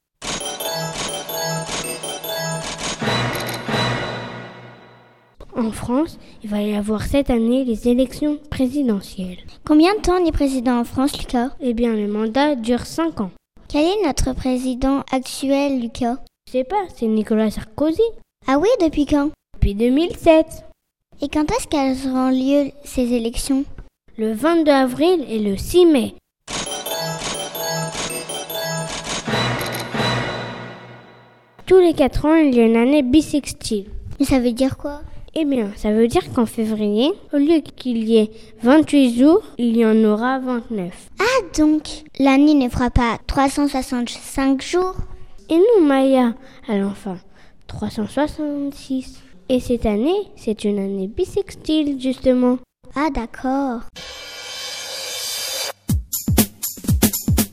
En 5.57 5.71
France, 5.71 6.19
il 6.43 6.49
va 6.49 6.61
y 6.61 6.73
avoir 6.73 7.01
cette 7.01 7.29
année 7.29 7.65
les 7.65 7.89
élections 7.89 8.37
présidentielles. 8.49 9.39
Combien 9.65 9.95
de 9.95 10.01
temps 10.01 10.21
on 10.21 10.25
est 10.25 10.31
président 10.31 10.79
en 10.79 10.83
France, 10.85 11.17
Lucas? 11.19 11.49
Eh 11.59 11.73
bien, 11.73 11.93
le 11.93 12.07
mandat 12.07 12.55
dure 12.55 12.85
5 12.85 13.21
ans. 13.21 13.31
Quel 13.69 13.83
est 13.83 14.05
notre 14.05 14.31
président 14.31 15.03
actuel, 15.11 15.81
Lucas? 15.81 16.19
Je 16.47 16.53
sais 16.53 16.63
pas, 16.63 16.85
c'est 16.95 17.05
Nicolas 17.05 17.51
Sarkozy. 17.51 18.01
Ah 18.47 18.59
oui, 18.59 18.69
depuis 18.79 19.05
quand? 19.05 19.31
Depuis 19.55 19.75
2007. 19.75 20.45
Et 21.21 21.27
quand 21.27 21.51
est-ce 21.51 21.67
qu'elles 21.67 22.09
auront 22.09 22.29
lieu, 22.29 22.71
ces 22.85 23.11
élections? 23.11 23.65
Le 24.17 24.31
22 24.31 24.71
avril 24.71 25.25
et 25.27 25.39
le 25.39 25.57
6 25.57 25.85
mai. 25.85 26.13
Tous 31.65 31.79
les 31.79 31.93
4 31.93 32.25
ans, 32.25 32.35
il 32.35 32.55
y 32.55 32.61
a 32.61 32.65
une 32.65 32.77
année 32.77 33.03
bissextile. 33.03 33.89
Mais 34.17 34.25
ça 34.25 34.39
veut 34.39 34.53
dire 34.53 34.77
quoi? 34.77 35.01
Eh 35.39 35.45
bien, 35.45 35.71
ça 35.75 35.91
veut 35.91 36.07
dire 36.07 36.33
qu'en 36.33 36.47
février, 36.47 37.11
au 37.31 37.37
lieu 37.37 37.59
qu'il 37.59 38.09
y 38.09 38.17
ait 38.17 38.31
28 38.63 39.19
jours, 39.19 39.43
il 39.59 39.77
y 39.77 39.85
en 39.85 40.03
aura 40.03 40.39
29. 40.39 41.11
Ah 41.19 41.23
donc, 41.55 42.05
l'année 42.17 42.55
ne 42.55 42.67
fera 42.69 42.89
pas 42.89 43.19
365 43.27 44.59
jours? 44.63 44.95
Et 45.51 45.57
nous, 45.57 45.85
Maya, 45.85 46.33
à 46.67 46.79
l'enfant, 46.79 47.17
366. 47.67 49.21
Et 49.49 49.59
cette 49.59 49.85
année, 49.85 50.23
c'est 50.37 50.63
une 50.63 50.79
année 50.79 51.07
bissextile, 51.07 52.01
justement. 52.01 52.57
Ah 52.95 53.09
d'accord. 53.13 53.81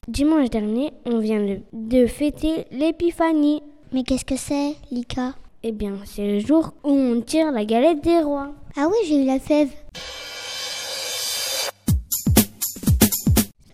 Dimanche 0.09 0.49
dernier, 0.49 0.91
on 1.05 1.19
vient 1.19 1.45
de, 1.45 1.61
de 1.75 2.07
fêter 2.07 2.65
l'épiphanie. 2.71 3.63
Mais 3.93 4.05
qu'est-ce 4.05 4.25
que 4.25 4.37
c'est, 4.37 4.75
Lika? 4.91 5.35
Eh 5.67 5.73
bien, 5.73 5.95
c'est 6.05 6.27
le 6.27 6.41
jour 6.41 6.75
où 6.85 6.91
on 6.91 7.23
tire 7.23 7.51
la 7.51 7.65
galette 7.65 8.05
des 8.05 8.19
rois. 8.19 8.53
Ah 8.77 8.87
oui, 8.87 8.97
j'ai 9.09 9.23
eu 9.23 9.25
la 9.25 9.39
fève. 9.39 9.71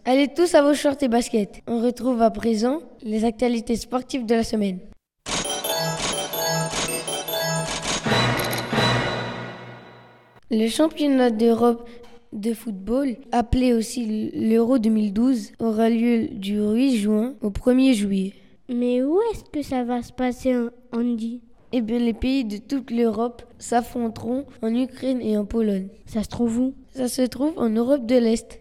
Allez 0.04 0.28
tous 0.28 0.54
à 0.54 0.62
vos 0.62 0.72
shorts 0.72 1.02
et 1.02 1.08
baskets. 1.08 1.62
On 1.66 1.82
retrouve 1.82 2.22
à 2.22 2.30
présent 2.30 2.80
les 3.02 3.24
actualités 3.24 3.74
sportives 3.74 4.24
de 4.24 4.36
la 4.36 4.44
semaine. 4.44 4.78
Le 10.52 10.68
championnat 10.68 11.30
d'Europe 11.30 11.88
de 12.32 12.54
football, 12.54 13.16
appelé 13.32 13.74
aussi 13.74 14.30
l'Euro 14.32 14.78
2012, 14.78 15.54
aura 15.58 15.90
lieu 15.90 16.28
du 16.28 16.60
8 16.60 16.96
juin 16.98 17.34
au 17.42 17.50
1er 17.50 17.94
juillet. 17.94 18.34
Mais 18.68 19.02
où 19.02 19.18
est-ce 19.32 19.42
que 19.50 19.62
ça 19.62 19.82
va 19.82 20.04
se 20.04 20.12
passer, 20.12 20.54
Andy? 20.92 21.40
Eh 21.72 21.82
bien, 21.82 22.00
les 22.00 22.14
pays 22.14 22.44
de 22.44 22.56
toute 22.56 22.90
l'Europe 22.90 23.42
s'affronteront 23.60 24.44
en 24.60 24.74
Ukraine 24.74 25.22
et 25.22 25.36
en 25.36 25.44
Pologne. 25.44 25.86
Ça 26.04 26.24
se 26.24 26.28
trouve 26.28 26.58
où? 26.58 26.74
Ça 26.96 27.06
se 27.06 27.22
trouve 27.22 27.52
en 27.56 27.68
Europe 27.68 28.06
de 28.06 28.16
l'Est. 28.16 28.60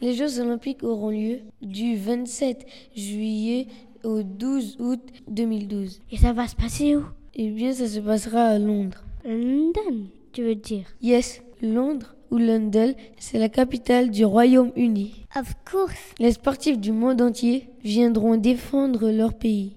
Les 0.00 0.14
Jeux 0.14 0.38
olympiques 0.38 0.84
auront 0.84 1.10
lieu 1.10 1.40
du 1.60 1.96
27 1.96 2.64
juillet 2.94 3.66
au 4.04 4.22
12 4.22 4.76
août 4.78 5.00
2012. 5.26 6.00
Et 6.12 6.16
ça 6.16 6.32
va 6.32 6.46
se 6.46 6.54
passer 6.54 6.94
où? 6.94 7.02
Eh 7.34 7.50
bien, 7.50 7.72
ça 7.72 7.88
se 7.88 7.98
passera 7.98 8.42
à 8.42 8.58
Londres. 8.60 9.02
London, 9.24 10.06
tu 10.32 10.44
veux 10.44 10.54
dire? 10.54 10.84
Yes, 11.02 11.42
Londres 11.60 12.14
ou 12.30 12.38
London, 12.38 12.94
c'est 13.18 13.38
la 13.38 13.48
capitale 13.48 14.10
du 14.10 14.24
Royaume-Uni. 14.24 15.26
Of 15.36 15.54
course. 15.70 16.14
Les 16.18 16.32
sportifs 16.32 16.78
du 16.78 16.92
monde 16.92 17.20
entier 17.20 17.68
viendront 17.82 18.36
défendre 18.36 19.10
leur 19.10 19.34
pays. 19.34 19.76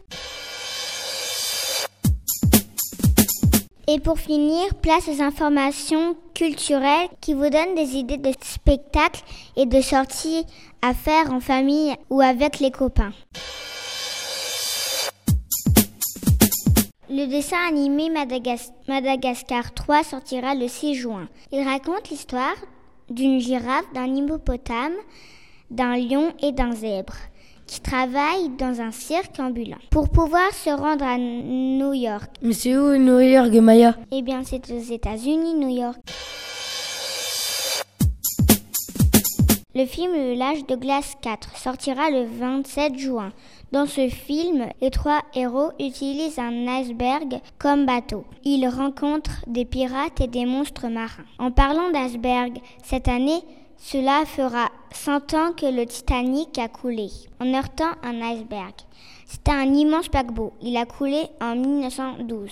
Et 3.88 4.00
pour 4.00 4.20
finir, 4.20 4.74
place 4.82 5.10
aux 5.10 5.22
informations 5.22 6.16
culturelles 6.34 7.10
qui 7.20 7.34
vous 7.34 7.50
donnent 7.50 7.76
des 7.76 7.98
idées 7.98 8.18
de 8.18 8.32
spectacles 8.42 9.22
et 9.58 9.66
de 9.66 9.82
sorties 9.82 10.46
à 10.82 10.94
faire 10.94 11.34
en 11.34 11.40
famille 11.40 11.94
ou 12.10 12.22
avec 12.22 12.60
les 12.60 12.72
copains. 12.72 13.12
Le 17.14 17.26
dessin 17.26 17.58
animé 17.68 18.10
Madagas 18.10 18.72
Madagascar 18.88 19.74
3 19.74 20.04
sortira 20.04 20.56
le 20.56 20.70
6 20.70 20.96
juin. 20.96 21.28
Il 21.52 21.62
raconte 21.62 22.10
l'histoire 22.10 22.56
d'une 23.10 23.38
girafe, 23.38 23.84
d'un 23.94 24.16
hippopotame, 24.16 24.94
d'un 25.70 25.98
lion 25.98 26.32
et 26.42 26.54
d'un 26.54 26.72
zèbre 26.72 27.16
qui 27.68 27.82
travaillent 27.82 28.48
dans 28.58 28.80
un 28.80 28.92
cirque 28.92 29.38
ambulant 29.42 29.76
pour 29.90 30.08
pouvoir 30.08 30.54
se 30.54 30.70
rendre 30.70 31.04
à 31.04 31.18
New 31.18 31.92
York. 31.92 32.30
Mais 32.42 32.54
c'est 32.54 32.78
où 32.78 32.96
New 32.96 33.20
York, 33.20 33.52
Maya? 33.56 33.98
Eh 34.14 34.22
bien, 34.22 34.44
c'est 34.46 34.72
aux 34.72 34.80
États-Unis, 34.80 35.56
New 35.56 35.68
York. 35.68 36.00
Le 39.76 39.86
film 39.86 40.14
L'âge 40.38 40.66
de 40.66 40.76
glace 40.76 41.16
4 41.22 41.58
sortira 41.58 42.10
le 42.10 42.26
27 42.26 42.98
juin. 42.98 43.32
Dans 43.72 43.86
ce 43.86 44.10
film, 44.10 44.68
les 44.82 44.92
trois 44.92 45.22
héros 45.34 45.72
utilisent 45.80 46.40
un 46.40 46.68
iceberg 46.68 47.40
comme 47.58 47.86
bateau. 47.86 48.26
Ils 48.44 48.68
rencontrent 48.68 49.46
des 49.48 49.64
pirates 49.64 50.20
et 50.20 50.28
des 50.28 50.46
monstres 50.46 50.90
marins. 50.90 51.24
En 51.40 51.52
parlant 51.52 51.90
d'iceberg, 51.90 52.60
cette 52.84 53.08
année, 53.08 53.40
cela 53.78 54.26
fera 54.26 54.70
100 54.92 55.34
ans 55.36 55.54
que 55.54 55.66
le 55.66 55.86
Titanic 55.86 56.58
a 56.58 56.68
coulé 56.68 57.08
en 57.40 57.54
heurtant 57.54 57.94
un 58.04 58.22
iceberg. 58.22 58.74
C'était 59.26 59.52
un 59.52 59.74
immense 59.74 60.10
paquebot. 60.10 60.52
Il 60.62 60.76
a 60.76 60.86
coulé 60.86 61.28
en 61.40 61.56
1912. 61.56 62.52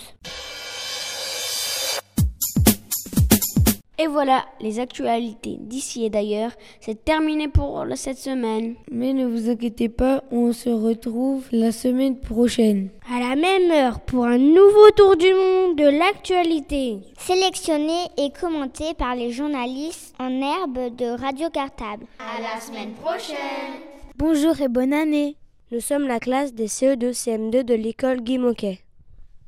Et 4.01 4.07
voilà, 4.07 4.45
les 4.61 4.79
actualités 4.79 5.57
d'ici 5.59 6.05
et 6.05 6.09
d'ailleurs, 6.09 6.51
c'est 6.79 7.03
terminé 7.03 7.49
pour 7.49 7.85
cette 7.95 8.17
semaine. 8.17 8.75
Mais 8.89 9.11
ne 9.11 9.25
vous 9.25 9.49
inquiétez 9.49 9.89
pas, 9.89 10.23
on 10.31 10.53
se 10.53 10.69
retrouve 10.69 11.45
la 11.51 11.73
semaine 11.73 12.17
prochaine. 12.17 12.91
À 13.13 13.19
la 13.19 13.35
même 13.35 13.69
heure 13.69 13.99
pour 13.99 14.23
un 14.23 14.37
nouveau 14.37 14.89
tour 14.95 15.17
du 15.17 15.33
monde 15.33 15.75
de 15.75 15.83
l'actualité. 15.83 16.99
Sélectionné 17.17 18.05
et 18.17 18.31
commenté 18.31 18.93
par 18.93 19.15
les 19.15 19.31
journalistes 19.31 20.15
en 20.17 20.29
herbe 20.29 20.95
de 20.95 21.19
Radio 21.19 21.49
Cartable. 21.49 22.05
À 22.19 22.39
la 22.39 22.61
semaine 22.61 22.93
prochaine. 22.93 23.81
Bonjour 24.15 24.61
et 24.61 24.69
bonne 24.69 24.93
année. 24.93 25.35
Nous 25.73 25.81
sommes 25.81 26.07
la 26.07 26.21
classe 26.21 26.53
des 26.53 26.67
CE2 26.67 27.11
CM2 27.11 27.63
de 27.63 27.73
l'école 27.73 28.21
Guy 28.21 28.37
Moquet. 28.37 28.79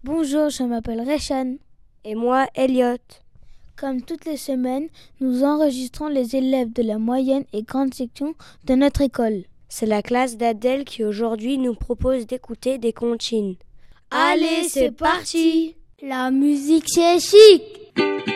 Bonjour, 0.03 0.49
je 0.49 0.63
m'appelle 0.63 0.99
Réchan. 0.99 1.55
Et 2.03 2.15
moi, 2.15 2.47
Elliot. 2.53 2.97
Comme 3.81 4.03
toutes 4.03 4.25
les 4.25 4.37
semaines, 4.37 4.89
nous 5.21 5.43
enregistrons 5.43 6.07
les 6.07 6.35
élèves 6.35 6.71
de 6.71 6.83
la 6.83 6.99
moyenne 6.99 7.45
et 7.51 7.63
grande 7.63 7.95
section 7.95 8.35
de 8.65 8.75
notre 8.75 9.01
école. 9.01 9.45
C'est 9.69 9.87
la 9.87 10.03
classe 10.03 10.37
d'Adèle 10.37 10.85
qui 10.85 11.03
aujourd'hui 11.03 11.57
nous 11.57 11.73
propose 11.73 12.27
d'écouter 12.27 12.77
des 12.77 12.93
comptines. 12.93 13.55
Allez, 14.11 14.69
c'est 14.69 14.91
parti 14.91 15.75
La 15.99 16.29
musique 16.29 16.85
c'est 16.89 17.19
chic 17.19 18.30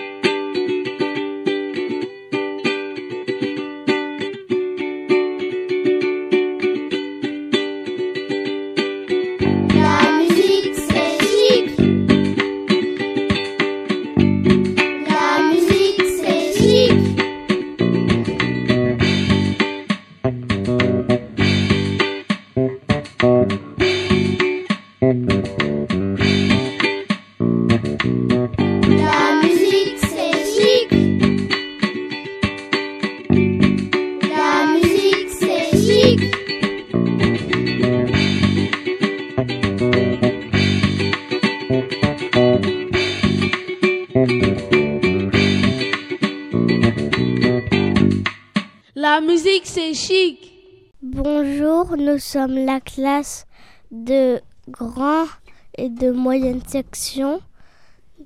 sommes 52.25 52.65
la 52.65 52.79
classe 52.79 53.45
de 53.91 54.41
grand 54.67 55.25
et 55.77 55.89
de 55.89 56.09
moyenne 56.11 56.61
section 56.67 57.39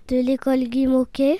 de 0.08 0.16
l'école 0.16 0.64
Guy 0.64 0.88
Moquet. 0.88 1.38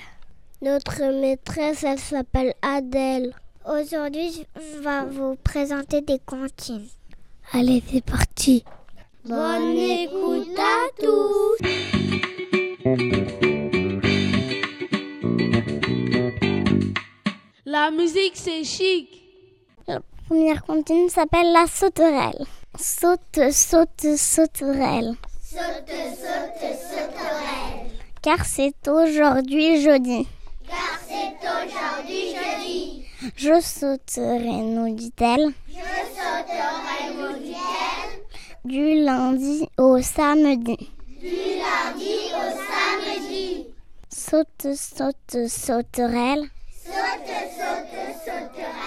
Notre 0.60 1.20
maîtresse, 1.20 1.84
elle 1.84 1.98
s'appelle 1.98 2.52
Adèle. 2.60 3.34
Aujourd'hui, 3.66 4.44
je 4.56 4.78
vais 4.80 5.06
vous 5.10 5.36
présenter 5.36 6.02
des 6.02 6.18
cantines. 6.18 6.86
Allez, 7.52 7.82
c'est 7.90 8.04
parti. 8.04 8.62
Bonne 9.24 9.76
écoute 9.76 10.58
à 10.58 10.88
tous. 11.00 11.56
La 17.64 17.90
musique, 17.90 18.34
c'est 18.34 18.64
chic. 18.64 19.19
La 20.30 20.36
première 20.36 20.64
cantine 20.64 21.08
s'appelle 21.08 21.50
la 21.50 21.66
sauterelle. 21.66 22.46
Saute, 22.78 23.50
saute, 23.50 24.16
sauterelle. 24.16 25.16
Saute, 25.42 25.90
saute, 25.90 26.70
sauterelle. 26.78 27.90
Car 28.22 28.44
c'est 28.44 28.86
aujourd'hui 28.86 29.82
jeudi. 29.82 30.28
Car 30.68 31.00
c'est 31.08 31.34
aujourd'hui 31.48 32.36
jeudi. 32.36 33.04
Je 33.34 33.60
sauterai, 33.60 34.62
nous 34.62 34.94
dit-elle. 34.94 35.52
Je 35.68 35.74
sauterai, 36.14 37.12
nous 37.16 37.38
dit-elle. 37.40 38.20
Du 38.64 39.02
lundi 39.02 39.68
au 39.78 40.00
samedi. 40.00 40.90
Du 41.20 41.26
lundi 41.26 42.14
au 42.36 42.46
samedi. 42.70 43.66
Saute, 44.08 44.76
saute, 44.76 45.48
sauterelle. 45.48 46.44
Saute, 46.84 47.34
saute, 47.58 48.14
sauterelle. 48.24 48.79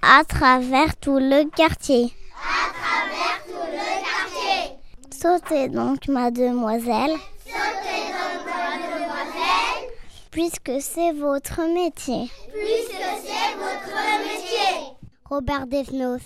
À 0.00 0.22
travers 0.24 0.96
tout 0.96 1.18
le 1.18 1.50
quartier. 1.50 2.12
À 2.36 2.70
travers 2.72 3.42
tout 3.44 3.66
le 3.70 3.86
quartier. 4.04 4.76
Sautez 5.10 5.68
donc, 5.68 6.06
mademoiselle. 6.06 7.16
Sautez 7.44 8.06
donc, 8.14 8.46
mademoiselle. 8.46 9.90
Puisque 10.30 10.80
c'est 10.80 11.12
votre 11.12 11.62
métier. 11.74 12.30
Puisque 12.52 13.04
c'est 13.24 13.54
votre 13.56 13.96
métier. 14.22 14.96
Robert 15.28 15.66
Desnos. 15.66 16.22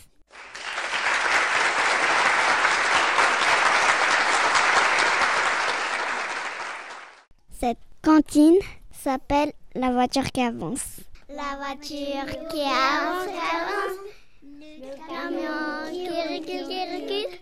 Cette 7.59 7.79
cantine 8.03 8.59
s'appelle 8.93 9.53
la 9.75 9.91
voiture 9.91 10.31
qui 10.31 10.43
avance. 10.43 11.01
La 11.35 11.57
voiture 11.57 12.49
qui 12.51 12.63
avance, 12.63 13.29
avance. 13.29 13.99
Le 14.43 14.93
camion 15.09 15.91
qui 15.91 16.07
recule, 16.09 16.69
qui 16.69 16.81
recule. 16.95 17.39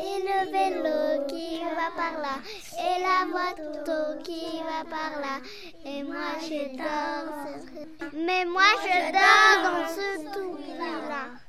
Et 0.00 0.20
le 0.22 0.38
vélo 0.52 1.26
qui 1.26 1.58
va 1.58 1.90
par 1.96 2.20
là. 2.20 2.36
Et 2.78 3.02
la 3.02 3.26
moto 3.26 4.22
qui 4.22 4.60
va 4.62 4.84
par 4.88 5.20
là. 5.20 5.40
Et 5.84 6.02
moi 6.04 6.38
je 6.40 6.76
dors. 6.76 8.12
Mais 8.12 8.44
moi 8.44 8.70
je 8.84 8.96
dors 9.12 9.62
dans 9.64 9.88
ce 9.88 10.08
tout 10.32 10.58
là. 10.78 11.47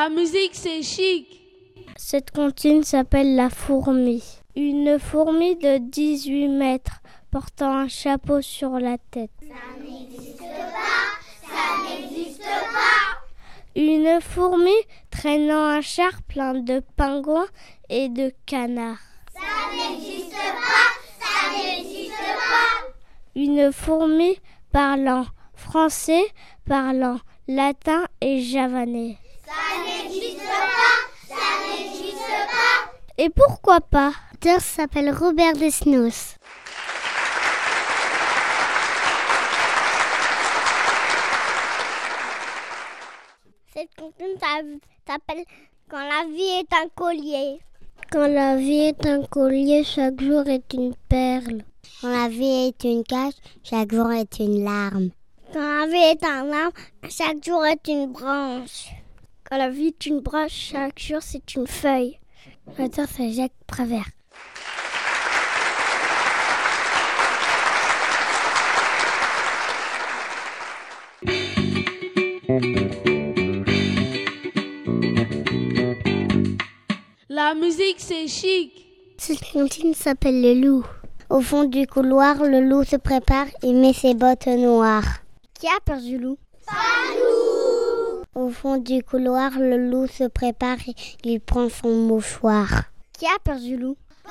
La 0.00 0.10
musique, 0.10 0.52
c'est 0.52 0.80
chic. 0.80 1.26
Cette 1.96 2.30
cantine 2.30 2.84
s'appelle 2.84 3.34
la 3.34 3.50
fourmi. 3.50 4.22
Une 4.54 4.96
fourmi 5.00 5.56
de 5.56 5.78
18 5.78 6.46
mètres 6.46 7.00
portant 7.32 7.76
un 7.76 7.88
chapeau 7.88 8.40
sur 8.40 8.78
la 8.78 8.96
tête. 9.10 9.32
Ça 9.40 9.82
n'existe 9.82 10.38
pas, 10.38 11.48
ça 11.48 11.82
n'existe 11.82 12.42
pas. 12.42 13.18
Une 13.74 14.20
fourmi 14.20 14.76
traînant 15.10 15.64
un 15.64 15.80
char 15.80 16.22
plein 16.28 16.54
de 16.54 16.80
pingouins 16.96 17.48
et 17.88 18.08
de 18.08 18.32
canards. 18.46 18.98
Ça 19.34 19.40
n'existe 19.74 20.30
pas, 20.30 21.26
ça 21.26 21.56
n'existe 21.56 22.12
pas. 22.12 22.92
Une 23.34 23.72
fourmi 23.72 24.36
parlant 24.70 25.26
français, 25.54 26.24
parlant 26.68 27.18
latin 27.48 28.04
et 28.20 28.40
javanais. 28.42 29.18
Ça 29.58 29.84
n'existe 29.84 30.38
pas, 30.38 31.34
ça 31.34 31.44
n'existe 31.66 32.36
pas. 32.50 32.92
Et 33.18 33.30
pourquoi 33.30 33.80
pas? 33.80 34.12
L'auteur 34.32 34.60
s'appelle 34.60 35.10
Robert 35.12 35.54
Desnos. 35.54 36.36
Cette 43.74 43.94
cantine 43.96 44.38
s'appelle 45.06 45.44
Quand 45.88 45.98
la 45.98 46.24
vie 46.28 46.60
est 46.60 46.72
un 46.72 46.88
collier. 46.94 47.60
Quand 48.10 48.26
la 48.26 48.56
vie 48.56 48.86
est 48.88 49.06
un 49.06 49.22
collier, 49.24 49.84
chaque 49.84 50.20
jour 50.20 50.46
est 50.46 50.72
une 50.72 50.94
perle. 51.08 51.62
Quand 52.00 52.10
la 52.10 52.28
vie 52.28 52.68
est 52.68 52.84
une 52.84 53.04
cage, 53.04 53.34
chaque 53.62 53.92
jour 53.92 54.10
est 54.12 54.38
une 54.38 54.64
larme. 54.64 55.10
Quand 55.52 55.60
la 55.60 55.86
vie 55.86 55.96
est 55.96 56.24
un 56.24 56.50
arbre, 56.52 56.78
chaque 57.08 57.44
jour 57.44 57.64
est 57.66 57.86
une 57.88 58.12
branche. 58.12 58.90
Quand 59.50 59.56
la 59.56 59.70
vie 59.70 59.86
est 59.86 60.06
une 60.06 60.20
branche, 60.20 60.72
chaque 60.72 60.98
jour 60.98 61.20
c'est 61.22 61.54
une 61.54 61.66
feuille. 61.66 62.18
L'auteur 62.78 63.06
c'est 63.10 63.32
Jacques 63.32 63.52
Prévert. 63.66 64.04
La 77.30 77.54
musique, 77.54 77.96
c'est 77.98 78.28
chic. 78.28 78.84
Cette 79.16 79.40
cantine 79.50 79.94
s'appelle 79.94 80.42
le 80.42 80.60
loup. 80.60 80.84
Au 81.30 81.40
fond 81.40 81.64
du 81.64 81.86
couloir, 81.86 82.44
le 82.44 82.60
loup 82.60 82.84
se 82.84 82.96
prépare 82.96 83.46
et 83.62 83.72
met 83.72 83.94
ses 83.94 84.12
bottes 84.14 84.46
noires. 84.46 85.20
Qui 85.58 85.68
a 85.68 85.80
peur 85.82 86.00
du 86.02 86.18
loup? 86.18 86.36
Pas 86.66 86.74
nous 87.16 87.47
Au 88.34 88.50
fond 88.50 88.76
du 88.76 89.02
couloir, 89.02 89.58
le 89.58 89.90
loup 89.90 90.06
se 90.06 90.24
prépare 90.24 90.76
et 90.86 90.94
il 91.24 91.40
prend 91.40 91.68
son 91.68 91.88
mouchoir. 91.88 92.84
Qui 93.12 93.26
a 93.26 93.38
peur 93.42 93.58
du 93.58 93.76
loup? 93.76 93.96
Pas 94.22 94.30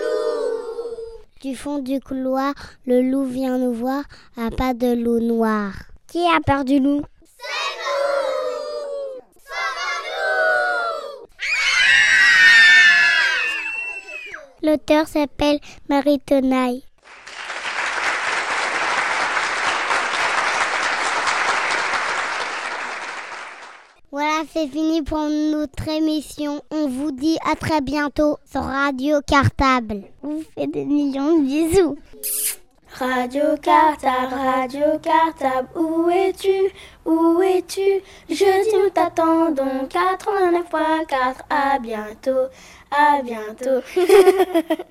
nous 0.00 1.50
Du 1.50 1.54
fond 1.54 1.78
du 1.78 2.00
couloir, 2.00 2.54
le 2.86 3.02
loup 3.02 3.24
vient 3.24 3.58
nous 3.58 3.72
voir 3.72 4.02
à 4.36 4.50
pas 4.50 4.74
de 4.74 4.94
loup 4.94 5.20
noir. 5.20 5.72
Qui 6.08 6.20
a 6.20 6.40
peur 6.40 6.64
du 6.64 6.80
loup? 6.80 7.02
C'est 7.22 7.42
nous 14.62 14.70
L'auteur 14.70 15.06
s'appelle 15.06 15.60
Marie 15.88 16.18
Tenaille. 16.18 16.82
Voilà, 24.16 24.44
c'est 24.52 24.68
fini 24.68 25.02
pour 25.02 25.28
notre 25.28 25.88
émission. 25.88 26.62
On 26.70 26.86
vous 26.86 27.10
dit 27.10 27.36
à 27.50 27.56
très 27.56 27.80
bientôt 27.80 28.38
sur 28.48 28.62
Radio 28.62 29.16
Cartable. 29.26 30.04
On 30.22 30.36
vous 30.36 30.44
fait 30.56 30.68
des 30.68 30.84
millions 30.84 31.40
de 31.40 31.44
bisous. 31.44 31.98
Radio 32.92 33.42
Cartable, 33.60 34.32
Radio 34.32 35.00
Cartable, 35.02 35.66
où 35.74 36.08
es-tu? 36.10 36.70
Où 37.04 37.42
es-tu? 37.42 38.02
Jeudi 38.28 38.76
nous 38.84 38.90
t'attendons 38.90 39.88
89.4, 39.88 41.34
à 41.50 41.80
bientôt, 41.80 42.46
à 42.92 43.20
bientôt. 43.20 43.80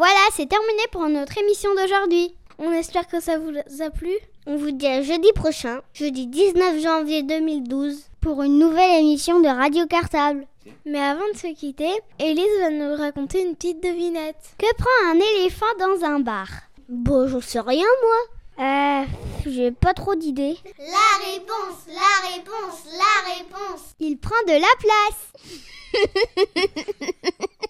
Voilà, 0.00 0.30
c'est 0.32 0.48
terminé 0.48 0.80
pour 0.92 1.06
notre 1.10 1.36
émission 1.36 1.74
d'aujourd'hui. 1.74 2.34
On 2.58 2.72
espère 2.72 3.06
que 3.06 3.20
ça 3.20 3.38
vous 3.38 3.52
a 3.82 3.90
plu. 3.90 4.14
On 4.46 4.56
vous 4.56 4.70
dit 4.70 4.86
à 4.86 5.02
jeudi 5.02 5.30
prochain, 5.34 5.82
jeudi 5.92 6.26
19 6.26 6.80
janvier 6.80 7.22
2012, 7.22 8.04
pour 8.22 8.42
une 8.42 8.58
nouvelle 8.58 9.00
émission 9.00 9.40
de 9.40 9.48
Radio 9.48 9.84
Cartable. 9.86 10.46
Mais 10.86 11.00
avant 11.00 11.28
de 11.30 11.36
se 11.36 11.54
quitter, 11.54 11.90
Élise 12.18 12.60
va 12.60 12.70
nous 12.70 12.96
raconter 12.96 13.42
une 13.42 13.54
petite 13.54 13.82
devinette. 13.82 14.54
Que 14.56 14.74
prend 14.74 15.10
un 15.10 15.20
éléphant 15.36 15.66
dans 15.78 16.02
un 16.06 16.20
bar? 16.20 16.48
Bon, 16.88 17.28
j'en 17.28 17.42
sais 17.42 17.60
rien 17.60 17.84
moi. 18.02 18.64
Euh, 18.66 19.04
j'ai 19.44 19.70
pas 19.70 19.92
trop 19.92 20.14
d'idées. 20.14 20.56
La 20.78 21.30
réponse, 21.30 21.84
la 21.88 22.30
réponse, 22.32 22.84
la 22.86 23.34
réponse. 23.34 23.82
Il 24.00 24.16
prend 24.16 24.42
de 24.46 24.52
la 24.52 24.74
place. 24.80 25.30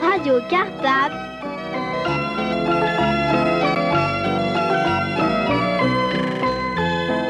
Radio 0.00 0.40
Cartable. 0.48 1.16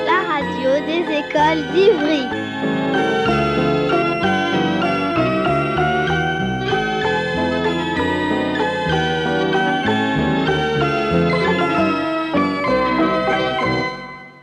La 0.05 0.19
radio 0.29 0.71
des 0.85 1.05
écoles 1.16 1.62
d'Ivry. 1.73 2.47